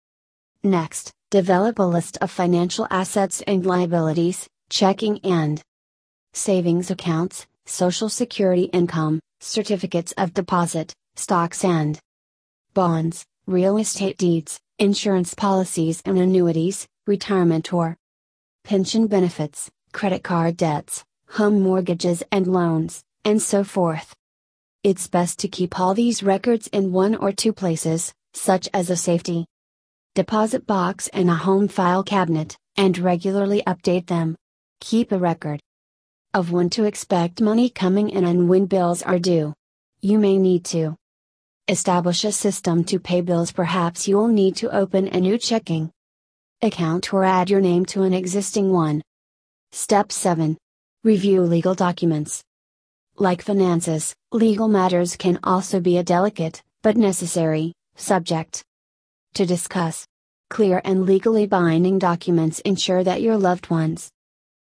Next, 0.64 1.10
develop 1.32 1.80
a 1.80 1.82
list 1.82 2.18
of 2.20 2.30
financial 2.30 2.86
assets 2.88 3.42
and 3.48 3.66
liabilities, 3.66 4.48
checking 4.70 5.18
and 5.24 5.60
savings 6.34 6.88
accounts, 6.88 7.48
social 7.66 8.08
security 8.08 8.64
income, 8.72 9.18
certificates 9.40 10.12
of 10.12 10.34
deposit, 10.34 10.92
stocks 11.16 11.64
and 11.64 11.98
bonds, 12.74 13.24
real 13.48 13.76
estate 13.76 14.16
deeds, 14.16 14.60
insurance 14.78 15.34
policies 15.34 16.00
and 16.04 16.16
annuities, 16.16 16.86
retirement 17.08 17.72
or 17.72 17.96
pension 18.62 19.08
benefits, 19.08 19.68
credit 19.92 20.22
card 20.22 20.56
debts, 20.56 21.02
home 21.30 21.60
mortgages 21.60 22.22
and 22.30 22.46
loans, 22.46 23.02
and 23.24 23.42
so 23.42 23.64
forth. 23.64 24.14
It's 24.84 25.08
best 25.08 25.40
to 25.40 25.48
keep 25.48 25.80
all 25.80 25.92
these 25.92 26.22
records 26.22 26.68
in 26.68 26.92
one 26.92 27.16
or 27.16 27.32
two 27.32 27.52
places, 27.52 28.14
such 28.32 28.68
as 28.72 28.90
a 28.90 28.96
safety 28.96 29.46
deposit 30.14 30.66
box 30.66 31.08
and 31.08 31.30
a 31.30 31.34
home 31.34 31.66
file 31.68 32.02
cabinet, 32.02 32.54
and 32.76 32.98
regularly 32.98 33.62
update 33.66 34.06
them. 34.06 34.36
Keep 34.80 35.10
a 35.10 35.18
record 35.18 35.58
of 36.34 36.52
when 36.52 36.68
to 36.70 36.84
expect 36.84 37.40
money 37.40 37.70
coming 37.70 38.10
in 38.10 38.26
and 38.26 38.46
when 38.46 38.66
bills 38.66 39.02
are 39.02 39.18
due. 39.18 39.54
You 40.02 40.18
may 40.18 40.36
need 40.36 40.66
to 40.66 40.96
establish 41.66 42.24
a 42.24 42.32
system 42.32 42.84
to 42.84 42.98
pay 42.98 43.22
bills. 43.22 43.52
Perhaps 43.52 44.06
you'll 44.06 44.28
need 44.28 44.54
to 44.56 44.74
open 44.74 45.08
a 45.08 45.20
new 45.20 45.38
checking 45.38 45.90
account 46.60 47.12
or 47.14 47.24
add 47.24 47.48
your 47.48 47.62
name 47.62 47.86
to 47.86 48.02
an 48.02 48.12
existing 48.12 48.70
one. 48.70 49.02
Step 49.70 50.12
7 50.12 50.58
Review 51.04 51.40
legal 51.40 51.74
documents. 51.74 52.42
Like 53.16 53.40
finances, 53.40 54.14
legal 54.30 54.68
matters 54.68 55.16
can 55.16 55.38
also 55.42 55.80
be 55.80 55.96
a 55.96 56.04
delicate, 56.04 56.62
but 56.82 56.98
necessary, 56.98 57.72
subject 57.96 58.62
to 59.34 59.46
discuss. 59.46 60.06
Clear 60.50 60.82
and 60.84 61.06
legally 61.06 61.46
binding 61.46 61.98
documents 61.98 62.60
ensure 62.60 63.02
that 63.04 63.22
your 63.22 63.36
loved 63.36 63.70
ones' 63.70 64.10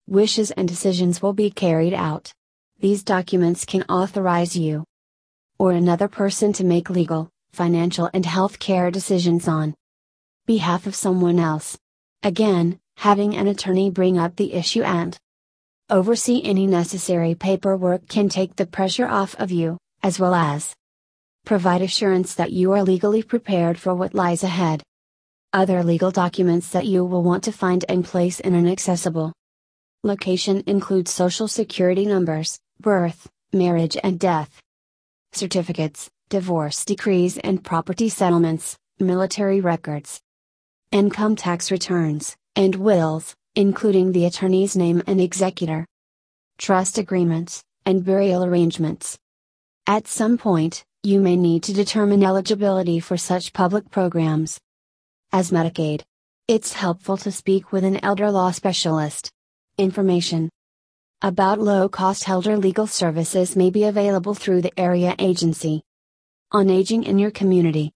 wishes 0.07 0.51
and 0.51 0.67
decisions 0.67 1.21
will 1.21 1.33
be 1.33 1.49
carried 1.49 1.93
out. 1.93 2.33
These 2.79 3.03
documents 3.03 3.65
can 3.65 3.83
authorize 3.83 4.55
you 4.55 4.83
or 5.57 5.71
another 5.71 6.07
person 6.07 6.53
to 6.53 6.63
make 6.63 6.89
legal, 6.89 7.29
financial, 7.51 8.09
and 8.13 8.25
health 8.25 8.59
care 8.59 8.89
decisions 8.89 9.47
on 9.47 9.75
behalf 10.45 10.87
of 10.87 10.95
someone 10.95 11.37
else. 11.37 11.77
Again, 12.23 12.79
having 12.97 13.35
an 13.35 13.47
attorney 13.47 13.91
bring 13.91 14.17
up 14.17 14.35
the 14.35 14.53
issue 14.53 14.83
and 14.83 15.17
oversee 15.89 16.41
any 16.43 16.67
necessary 16.67 17.35
paperwork 17.35 18.07
can 18.07 18.29
take 18.29 18.55
the 18.55 18.65
pressure 18.65 19.07
off 19.07 19.35
of 19.35 19.51
you, 19.51 19.77
as 20.03 20.19
well 20.19 20.33
as 20.33 20.73
provide 21.49 21.81
assurance 21.81 22.35
that 22.35 22.51
you 22.51 22.73
are 22.73 22.83
legally 22.83 23.23
prepared 23.23 23.75
for 23.75 23.95
what 23.95 24.13
lies 24.13 24.43
ahead. 24.43 24.83
Other 25.51 25.83
legal 25.83 26.11
documents 26.11 26.69
that 26.69 26.85
you 26.85 27.03
will 27.03 27.23
want 27.23 27.43
to 27.45 27.51
find 27.51 27.83
and 27.89 28.05
place 28.05 28.39
in 28.39 28.53
an 28.53 28.67
accessible 28.67 29.33
Location 30.03 30.61
includes 30.67 31.09
social 31.09 31.47
security 31.47 32.05
numbers, 32.05 32.59
birth, 32.79 33.27
marriage 33.51 33.97
and 34.03 34.19
death 34.19 34.61
certificates, 35.31 36.07
divorce 36.29 36.85
decrees 36.85 37.39
and 37.39 37.63
property 37.63 38.09
settlements, 38.09 38.77
military 38.99 39.59
records, 39.59 40.21
income 40.91 41.35
tax 41.35 41.71
returns, 41.71 42.37
and 42.55 42.75
wills, 42.75 43.33
including 43.55 44.11
the 44.11 44.25
attorney's 44.25 44.75
name 44.75 45.01
and 45.07 45.19
executor, 45.19 45.87
trust 46.59 46.99
agreements, 46.99 47.63
and 47.87 48.05
burial 48.05 48.43
arrangements. 48.43 49.17
At 49.87 50.07
some 50.07 50.37
point, 50.37 50.85
you 51.03 51.21
may 51.21 51.37
need 51.37 51.63
to 51.63 51.71
determine 51.71 52.23
eligibility 52.23 52.99
for 52.99 53.15
such 53.15 53.53
public 53.53 53.89
programs 53.89 54.59
as 55.31 55.49
Medicaid. 55.49 56.01
It's 56.49 56.73
helpful 56.73 57.15
to 57.17 57.31
speak 57.31 57.71
with 57.71 57.85
an 57.85 58.03
elder 58.03 58.29
law 58.29 58.51
specialist. 58.51 59.31
Information 59.77 60.49
about 61.21 61.57
low 61.57 61.87
cost 61.87 62.27
elder 62.27 62.57
legal 62.57 62.85
services 62.85 63.55
may 63.55 63.69
be 63.69 63.85
available 63.85 64.33
through 64.33 64.61
the 64.61 64.77
area 64.77 65.15
agency. 65.19 65.81
On 66.51 66.69
aging 66.69 67.05
in 67.05 67.17
your 67.17 67.31
community. 67.31 67.93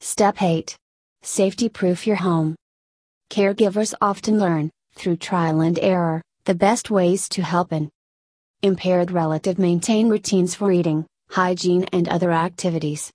Step 0.00 0.40
8 0.40 0.74
Safety 1.20 1.68
proof 1.68 2.06
your 2.06 2.16
home. 2.16 2.56
Caregivers 3.28 3.92
often 4.00 4.38
learn, 4.38 4.70
through 4.94 5.16
trial 5.16 5.60
and 5.60 5.78
error, 5.78 6.22
the 6.46 6.54
best 6.54 6.90
ways 6.90 7.28
to 7.28 7.42
help 7.42 7.70
an 7.72 7.90
impaired 8.62 9.10
relative 9.10 9.58
maintain 9.58 10.08
routines 10.08 10.54
for 10.54 10.72
eating, 10.72 11.04
hygiene, 11.30 11.84
and 11.92 12.08
other 12.08 12.32
activities. 12.32 13.12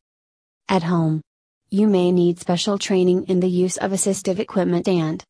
At 0.70 0.84
home, 0.84 1.22
you 1.70 1.88
may 1.88 2.12
need 2.12 2.40
special 2.40 2.78
training 2.78 3.26
in 3.28 3.40
the 3.40 3.50
use 3.50 3.78
of 3.78 3.92
assistive 3.92 4.40
equipment 4.40 4.88
and 4.88 5.24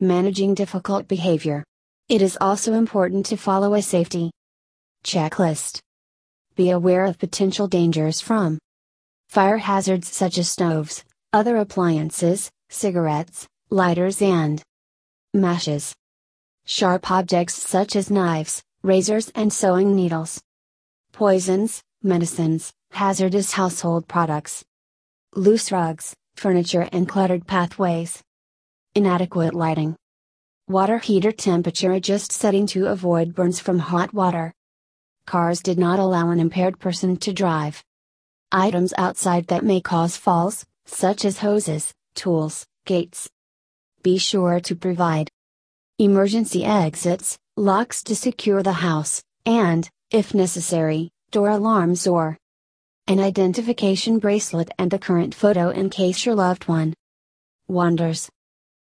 managing 0.00 0.54
difficult 0.54 1.08
behavior. 1.08 1.64
It 2.08 2.22
is 2.22 2.36
also 2.40 2.74
important 2.74 3.26
to 3.26 3.36
follow 3.36 3.74
a 3.74 3.82
safety 3.82 4.30
checklist. 5.04 5.80
Be 6.56 6.70
aware 6.70 7.04
of 7.04 7.18
potential 7.18 7.68
dangers 7.68 8.20
from 8.20 8.58
fire 9.28 9.58
hazards 9.58 10.08
such 10.08 10.36
as 10.36 10.50
stoves, 10.50 11.04
other 11.32 11.56
appliances, 11.56 12.50
cigarettes, 12.68 13.46
lighters, 13.70 14.20
and 14.20 14.62
matches. 15.32 15.94
Sharp 16.66 17.10
objects 17.10 17.54
such 17.54 17.96
as 17.96 18.10
knives, 18.10 18.62
razors, 18.82 19.30
and 19.34 19.52
sewing 19.52 19.94
needles. 19.94 20.40
Poisons, 21.12 21.82
medicines, 22.02 22.72
hazardous 22.92 23.52
household 23.52 24.08
products. 24.08 24.64
Loose 25.34 25.70
rugs, 25.70 26.14
furniture, 26.34 26.88
and 26.92 27.08
cluttered 27.08 27.46
pathways. 27.46 28.22
Inadequate 28.94 29.54
lighting. 29.54 29.96
Water 30.66 30.98
heater 30.98 31.32
temperature 31.32 31.92
adjust 31.92 32.32
setting 32.32 32.66
to 32.68 32.86
avoid 32.86 33.34
burns 33.34 33.60
from 33.60 33.78
hot 33.78 34.14
water. 34.14 34.52
Cars 35.26 35.60
did 35.60 35.78
not 35.78 35.98
allow 35.98 36.30
an 36.30 36.40
impaired 36.40 36.78
person 36.78 37.16
to 37.18 37.32
drive. 37.32 37.84
Items 38.50 38.94
outside 38.96 39.46
that 39.48 39.64
may 39.64 39.80
cause 39.80 40.16
falls, 40.16 40.64
such 40.86 41.24
as 41.24 41.38
hoses, 41.38 41.92
tools, 42.14 42.66
gates. 42.86 43.28
Be 44.02 44.16
sure 44.16 44.58
to 44.60 44.74
provide 44.74 45.28
emergency 45.98 46.64
exits, 46.64 47.38
locks 47.56 48.02
to 48.04 48.16
secure 48.16 48.62
the 48.62 48.72
house, 48.72 49.22
and, 49.44 49.88
if 50.10 50.34
necessary, 50.34 51.10
door 51.30 51.50
alarms 51.50 52.06
or 52.06 52.36
an 53.06 53.20
identification 53.20 54.18
bracelet 54.18 54.70
and 54.78 54.92
a 54.92 54.98
current 54.98 55.34
photo 55.34 55.70
in 55.70 55.90
case 55.90 56.26
your 56.26 56.34
loved 56.34 56.66
one 56.66 56.92
wanders. 57.68 58.28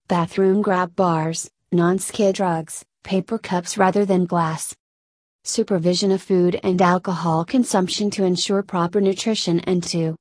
Bathroom 0.07 0.61
grab 0.61 0.95
bars, 0.95 1.49
non-skid 1.71 2.39
rugs, 2.39 2.83
paper 3.03 3.37
cups 3.37 3.77
rather 3.77 4.05
than 4.05 4.25
glass. 4.25 4.75
Supervision 5.45 6.11
of 6.11 6.21
food 6.21 6.59
and 6.63 6.81
alcohol 6.81 7.45
consumption 7.45 8.09
to 8.11 8.23
ensure 8.23 8.63
proper 8.63 8.99
nutrition 8.99 9.61
and 9.61 9.81
to 9.83 10.15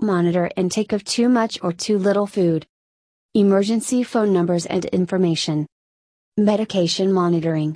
monitor 0.00 0.50
intake 0.56 0.92
of 0.92 1.02
too 1.04 1.28
much 1.28 1.58
or 1.62 1.72
too 1.72 1.98
little 1.98 2.26
food. 2.26 2.66
Emergency 3.34 4.02
phone 4.02 4.32
numbers 4.32 4.66
and 4.66 4.84
information. 4.86 5.66
Medication 6.36 7.12
monitoring. 7.12 7.74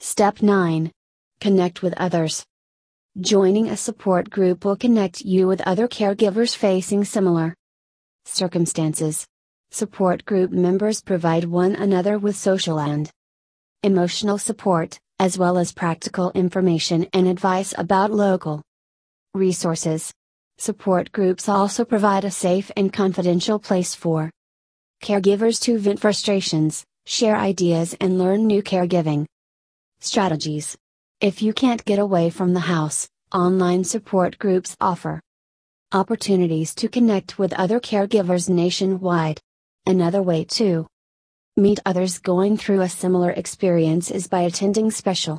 Step 0.00 0.40
9. 0.40 0.90
Connect 1.40 1.82
with 1.82 1.94
others. 1.94 2.44
Joining 3.20 3.68
a 3.68 3.76
support 3.76 4.30
group 4.30 4.64
will 4.64 4.74
connect 4.74 5.20
you 5.20 5.46
with 5.46 5.60
other 5.66 5.86
caregivers 5.86 6.56
facing 6.56 7.04
similar 7.04 7.54
circumstances. 8.24 9.26
Support 9.70 10.24
group 10.24 10.50
members 10.50 11.02
provide 11.02 11.44
one 11.44 11.74
another 11.74 12.18
with 12.18 12.36
social 12.36 12.80
and 12.80 13.10
emotional 13.82 14.38
support, 14.38 14.98
as 15.18 15.36
well 15.36 15.58
as 15.58 15.74
practical 15.74 16.30
information 16.30 17.06
and 17.12 17.28
advice 17.28 17.74
about 17.76 18.12
local 18.12 18.62
resources. 19.34 20.10
Support 20.56 21.12
groups 21.12 21.50
also 21.50 21.84
provide 21.84 22.24
a 22.24 22.30
safe 22.30 22.70
and 22.78 22.90
confidential 22.90 23.58
place 23.58 23.94
for 23.94 24.30
caregivers 25.02 25.60
to 25.64 25.78
vent 25.78 26.00
frustrations, 26.00 26.82
share 27.04 27.36
ideas, 27.36 27.94
and 28.00 28.18
learn 28.18 28.46
new 28.46 28.62
caregiving 28.62 29.26
strategies. 30.00 30.78
If 31.22 31.40
you 31.40 31.52
can't 31.52 31.84
get 31.84 32.00
away 32.00 32.30
from 32.30 32.52
the 32.52 32.60
house, 32.60 33.08
online 33.32 33.84
support 33.84 34.38
groups 34.40 34.76
offer 34.80 35.20
opportunities 35.92 36.74
to 36.74 36.88
connect 36.88 37.38
with 37.38 37.52
other 37.52 37.78
caregivers 37.78 38.50
nationwide. 38.50 39.40
Another 39.86 40.20
way 40.20 40.42
to 40.58 40.88
Meet 41.56 41.78
others 41.86 42.18
going 42.18 42.56
through 42.56 42.80
a 42.80 42.88
similar 42.88 43.30
experience 43.30 44.10
is 44.10 44.26
by 44.26 44.40
attending 44.40 44.90
special 44.90 45.38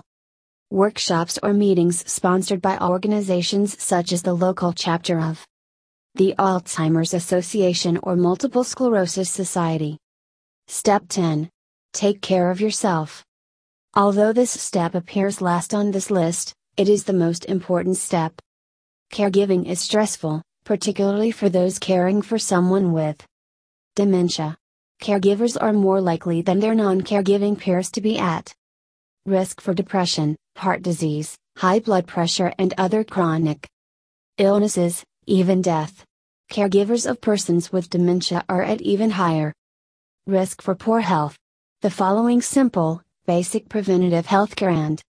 workshops 0.72 1.38
or 1.44 1.54
meetings 1.54 2.10
sponsored 2.10 2.62
by 2.62 2.78
organizations 2.78 3.82
such 3.84 4.14
as 4.14 4.22
the 4.22 4.34
local 4.34 4.72
chapter 4.72 5.20
of 5.20 5.46
the 6.16 6.34
Alzheimer's 6.40 7.14
Association 7.14 8.00
or 8.04 8.16
Multiple 8.16 8.64
Sclerosis 8.64 9.30
Society. 9.30 9.98
Step 10.70 11.04
10 11.10 11.50
Take 11.92 12.22
care 12.22 12.52
of 12.52 12.62
yourself. 12.62 13.26
Although 13.96 14.34
this 14.34 14.50
step 14.50 14.96
appears 14.96 15.40
last 15.40 15.72
on 15.72 15.92
this 15.92 16.10
list, 16.10 16.52
it 16.78 16.90
is 16.90 17.04
the 17.04 17.14
most 17.14 17.46
important 17.46 17.96
step. 17.96 18.34
Caregiving 19.12 19.68
is 19.68 19.80
stressful, 19.80 20.42
particularly 20.66 21.30
for 21.30 21.48
those 21.48 21.78
caring 21.78 22.24
for 22.24 22.40
someone 22.40 22.92
with 22.92 23.24
dementia. 23.96 24.58
Caregivers 25.00 25.56
are 25.62 25.74
more 25.74 26.02
likely 26.02 26.42
than 26.42 26.60
their 26.60 26.74
non 26.74 27.02
caregiving 27.02 27.56
peers 27.56 27.92
to 27.92 28.02
be 28.02 28.18
at 28.18 28.52
risk 29.28 29.62
for 29.62 29.76
depression, 29.76 30.38
heart 30.58 30.82
disease, 30.82 31.38
high 31.58 31.78
blood 31.78 32.08
pressure, 32.08 32.52
and 32.58 32.74
other 32.80 33.04
chronic 33.04 33.68
illnesses, 34.40 35.04
even 35.28 35.62
death. 35.62 36.04
Caregivers 36.52 37.08
of 37.08 37.22
persons 37.22 37.72
with 37.72 37.92
dementia 37.92 38.44
are 38.50 38.64
at 38.64 38.82
even 38.82 39.12
higher 39.12 39.54
risk 40.26 40.64
for 40.64 40.74
poor 40.74 41.02
health. 41.02 41.38
The 41.84 41.92
following 41.92 42.42
simple, 42.42 43.03
basic 43.26 43.70
preventative 43.70 44.28
healthcare 44.28 44.74
and 44.74 45.02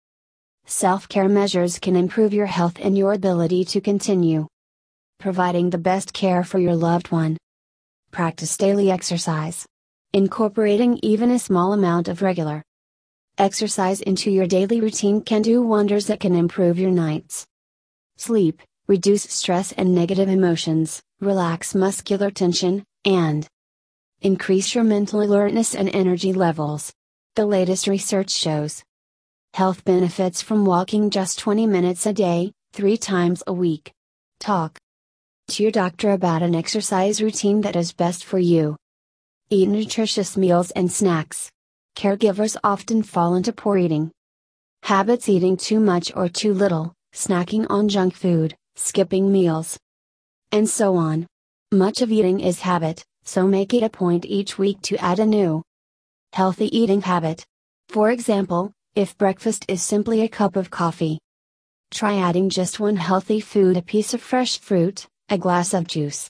self 0.66 1.08
care 1.08 1.28
measures 1.28 1.80
can 1.80 1.96
improve 1.96 2.32
your 2.32 2.46
health 2.46 2.78
and 2.80 2.96
your 2.96 3.12
ability 3.12 3.64
to 3.64 3.80
continue 3.80 4.46
providing 5.18 5.70
the 5.70 5.78
best 5.78 6.12
care 6.12 6.44
for 6.44 6.60
your 6.60 6.76
loved 6.76 7.10
one. 7.10 7.36
Practice 8.12 8.56
daily 8.56 8.88
exercise. 8.90 9.66
Incorporating 10.12 11.00
even 11.02 11.32
a 11.32 11.38
small 11.40 11.72
amount 11.72 12.06
of 12.06 12.22
regular 12.22 12.62
exercise 13.36 14.00
into 14.00 14.30
your 14.30 14.46
daily 14.46 14.80
routine 14.80 15.20
can 15.20 15.42
do 15.42 15.60
wonders 15.60 16.06
that 16.06 16.20
can 16.20 16.36
improve 16.36 16.78
your 16.78 16.92
nights 16.92 17.44
sleep, 18.16 18.62
reduce 18.86 19.24
stress 19.24 19.72
and 19.72 19.92
negative 19.92 20.28
emotions, 20.28 21.02
relax 21.20 21.74
muscular 21.74 22.30
tension, 22.30 22.84
and 23.04 23.48
increase 24.20 24.72
your 24.72 24.84
mental 24.84 25.20
alertness 25.20 25.74
and 25.74 25.88
energy 25.92 26.32
levels. 26.32 26.92
The 27.36 27.46
latest 27.46 27.88
research 27.88 28.30
shows 28.30 28.84
health 29.54 29.84
benefits 29.84 30.40
from 30.40 30.64
walking 30.64 31.10
just 31.10 31.36
20 31.40 31.66
minutes 31.66 32.06
a 32.06 32.12
day, 32.12 32.52
three 32.72 32.96
times 32.96 33.42
a 33.48 33.52
week. 33.52 33.90
Talk 34.38 34.78
to 35.48 35.64
your 35.64 35.72
doctor 35.72 36.12
about 36.12 36.42
an 36.44 36.54
exercise 36.54 37.20
routine 37.20 37.60
that 37.62 37.74
is 37.74 37.92
best 37.92 38.24
for 38.24 38.38
you. 38.38 38.76
Eat 39.50 39.68
nutritious 39.68 40.36
meals 40.36 40.70
and 40.72 40.92
snacks. 40.92 41.50
Caregivers 41.96 42.56
often 42.62 43.02
fall 43.02 43.34
into 43.34 43.52
poor 43.52 43.78
eating 43.78 44.12
habits 44.84 45.28
eating 45.28 45.56
too 45.56 45.80
much 45.80 46.12
or 46.14 46.28
too 46.28 46.54
little, 46.54 46.92
snacking 47.12 47.66
on 47.68 47.88
junk 47.88 48.14
food, 48.14 48.54
skipping 48.76 49.32
meals, 49.32 49.76
and 50.52 50.70
so 50.70 50.94
on. 50.94 51.26
Much 51.72 52.00
of 52.00 52.12
eating 52.12 52.38
is 52.38 52.60
habit, 52.60 53.04
so 53.24 53.44
make 53.44 53.74
it 53.74 53.82
a 53.82 53.90
point 53.90 54.24
each 54.24 54.56
week 54.56 54.80
to 54.82 54.96
add 54.98 55.18
a 55.18 55.26
new 55.26 55.64
healthy 56.34 56.66
eating 56.76 57.00
habit. 57.00 57.46
For 57.90 58.10
example, 58.10 58.72
if 58.96 59.16
breakfast 59.16 59.64
is 59.68 59.84
simply 59.84 60.22
a 60.22 60.28
cup 60.28 60.56
of 60.56 60.68
coffee, 60.68 61.20
try 61.92 62.16
adding 62.16 62.50
just 62.50 62.80
one 62.80 62.96
healthy 62.96 63.38
food 63.38 63.76
a 63.76 63.82
piece 63.82 64.14
of 64.14 64.20
fresh 64.20 64.58
fruit, 64.58 65.06
a 65.28 65.38
glass 65.38 65.72
of 65.74 65.86
juice, 65.86 66.28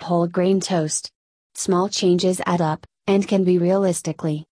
whole 0.00 0.28
grain 0.28 0.60
toast. 0.60 1.10
Small 1.56 1.88
changes 1.88 2.40
add 2.46 2.60
up, 2.60 2.86
and 3.08 3.26
can 3.26 3.42
be 3.42 3.58
realistically 3.58 4.44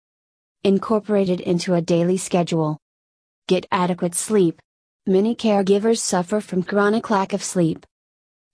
incorporated 0.63 1.41
into 1.41 1.75
a 1.75 1.81
daily 1.81 2.17
schedule. 2.17 2.79
Get 3.47 3.67
adequate 3.71 4.15
sleep. 4.15 4.59
Many 5.05 5.35
caregivers 5.35 5.99
suffer 5.99 6.41
from 6.41 6.63
chronic 6.63 7.11
lack 7.11 7.33
of 7.33 7.43
sleep, 7.43 7.85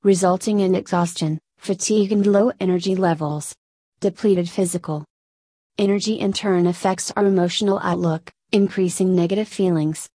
resulting 0.03 0.59
in 0.59 0.75
exhaustion, 0.75 1.39
fatigue, 1.57 2.11
and 2.11 2.27
low 2.27 2.51
energy 2.59 2.95
levels. 2.97 3.55
Depleted 4.01 4.49
physical 4.49 5.05
energy 5.77 6.19
in 6.19 6.33
turn 6.33 6.67
affects 6.67 7.11
our 7.15 7.25
emotional 7.25 7.79
outlook, 7.83 8.31
increasing 8.51 9.15
negative 9.15 9.47
feelings 9.47 10.09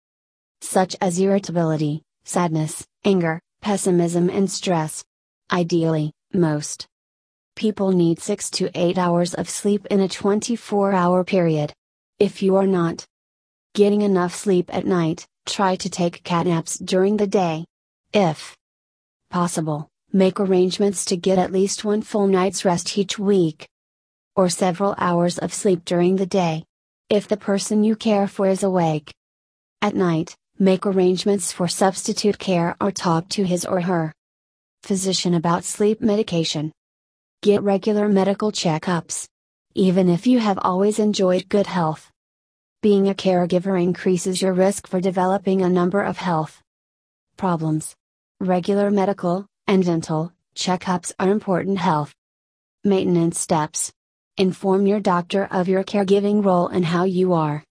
such 0.60 0.94
as 1.00 1.18
irritability, 1.18 2.02
sadness, 2.24 2.86
anger, 3.04 3.40
pessimism, 3.60 4.28
and 4.28 4.50
stress. 4.50 5.04
Ideally, 5.50 6.12
most 6.32 6.86
people 7.56 7.92
need 7.92 8.20
6 8.20 8.50
to 8.50 8.70
8 8.74 8.98
hours 8.98 9.34
of 9.34 9.48
sleep 9.48 9.86
in 9.86 10.00
a 10.00 10.08
24 10.08 10.92
hour 10.92 11.24
period. 11.24 11.72
If 12.18 12.42
you 12.42 12.56
are 12.56 12.66
not 12.66 13.06
getting 13.74 14.02
enough 14.02 14.34
sleep 14.34 14.72
at 14.74 14.86
night, 14.86 15.26
try 15.46 15.76
to 15.76 15.88
take 15.88 16.22
cat 16.24 16.46
naps 16.46 16.78
during 16.78 17.16
the 17.16 17.26
day. 17.26 17.64
If 18.12 18.56
possible, 19.30 19.88
make 20.12 20.40
arrangements 20.40 21.04
to 21.06 21.16
get 21.16 21.38
at 21.38 21.52
least 21.52 21.84
one 21.84 22.02
full 22.02 22.26
night's 22.26 22.64
rest 22.64 22.98
each 22.98 23.18
week 23.18 23.69
or 24.40 24.48
several 24.48 24.94
hours 24.96 25.36
of 25.36 25.52
sleep 25.52 25.84
during 25.84 26.16
the 26.16 26.24
day. 26.24 26.64
If 27.10 27.28
the 27.28 27.36
person 27.36 27.84
you 27.84 27.94
care 27.94 28.26
for 28.26 28.46
is 28.46 28.62
awake 28.62 29.12
at 29.82 29.94
night, 29.94 30.34
make 30.58 30.86
arrangements 30.86 31.52
for 31.52 31.68
substitute 31.68 32.38
care 32.38 32.74
or 32.80 32.90
talk 32.90 33.28
to 33.30 33.44
his 33.44 33.66
or 33.66 33.82
her 33.82 34.14
physician 34.82 35.34
about 35.34 35.64
sleep 35.64 36.00
medication. 36.00 36.72
Get 37.42 37.62
regular 37.62 38.08
medical 38.08 38.50
checkups. 38.50 39.26
Even 39.74 40.08
if 40.08 40.26
you 40.26 40.38
have 40.38 40.58
always 40.62 40.98
enjoyed 40.98 41.50
good 41.50 41.66
health, 41.66 42.10
being 42.80 43.10
a 43.10 43.14
caregiver 43.14 43.76
increases 43.82 44.40
your 44.40 44.54
risk 44.54 44.86
for 44.86 45.02
developing 45.02 45.60
a 45.60 45.68
number 45.68 46.02
of 46.02 46.16
health 46.16 46.62
problems. 47.36 47.94
Regular 48.40 48.90
medical 48.90 49.44
and 49.66 49.84
dental 49.84 50.32
checkups 50.56 51.12
are 51.20 51.30
important 51.30 51.76
health 51.76 52.14
maintenance 52.84 53.38
steps. 53.38 53.92
Inform 54.40 54.86
your 54.86 55.00
doctor 55.00 55.48
of 55.50 55.68
your 55.68 55.84
caregiving 55.84 56.42
role 56.42 56.68
and 56.68 56.82
how 56.82 57.04
you 57.04 57.34
are 57.34 57.62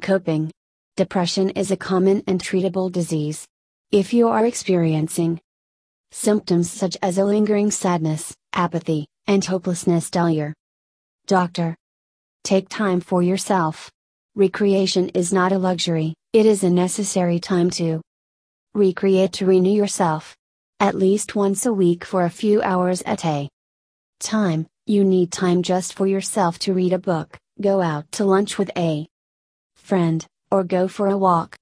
coping. 0.00 0.50
Depression 0.96 1.50
is 1.50 1.70
a 1.70 1.76
common 1.76 2.24
and 2.26 2.42
treatable 2.42 2.90
disease. 2.90 3.46
If 3.92 4.12
you 4.12 4.26
are 4.26 4.44
experiencing 4.44 5.40
symptoms 6.10 6.68
such 6.68 6.96
as 7.02 7.18
a 7.18 7.24
lingering 7.24 7.70
sadness, 7.70 8.34
apathy, 8.52 9.06
and 9.28 9.44
hopelessness, 9.44 10.10
tell 10.10 10.28
your 10.28 10.52
doctor. 11.28 11.76
Take 12.42 12.68
time 12.68 13.00
for 13.00 13.22
yourself. 13.22 13.88
Recreation 14.34 15.08
is 15.10 15.32
not 15.32 15.52
a 15.52 15.58
luxury, 15.58 16.14
it 16.32 16.46
is 16.46 16.64
a 16.64 16.70
necessary 16.70 17.38
time 17.38 17.70
to 17.78 18.02
recreate 18.74 19.34
to 19.34 19.46
renew 19.46 19.70
yourself. 19.70 20.36
At 20.80 20.96
least 20.96 21.36
once 21.36 21.64
a 21.64 21.72
week 21.72 22.04
for 22.04 22.24
a 22.24 22.38
few 22.42 22.60
hours 22.60 23.02
at 23.02 23.24
a 23.24 23.48
time. 24.18 24.66
You 24.84 25.04
need 25.04 25.30
time 25.30 25.62
just 25.62 25.94
for 25.94 26.08
yourself 26.08 26.58
to 26.60 26.74
read 26.74 26.92
a 26.92 26.98
book, 26.98 27.38
go 27.60 27.80
out 27.80 28.10
to 28.12 28.24
lunch 28.24 28.58
with 28.58 28.68
a 28.76 29.06
friend, 29.76 30.26
or 30.50 30.64
go 30.64 30.88
for 30.88 31.06
a 31.06 31.16
walk. 31.16 31.56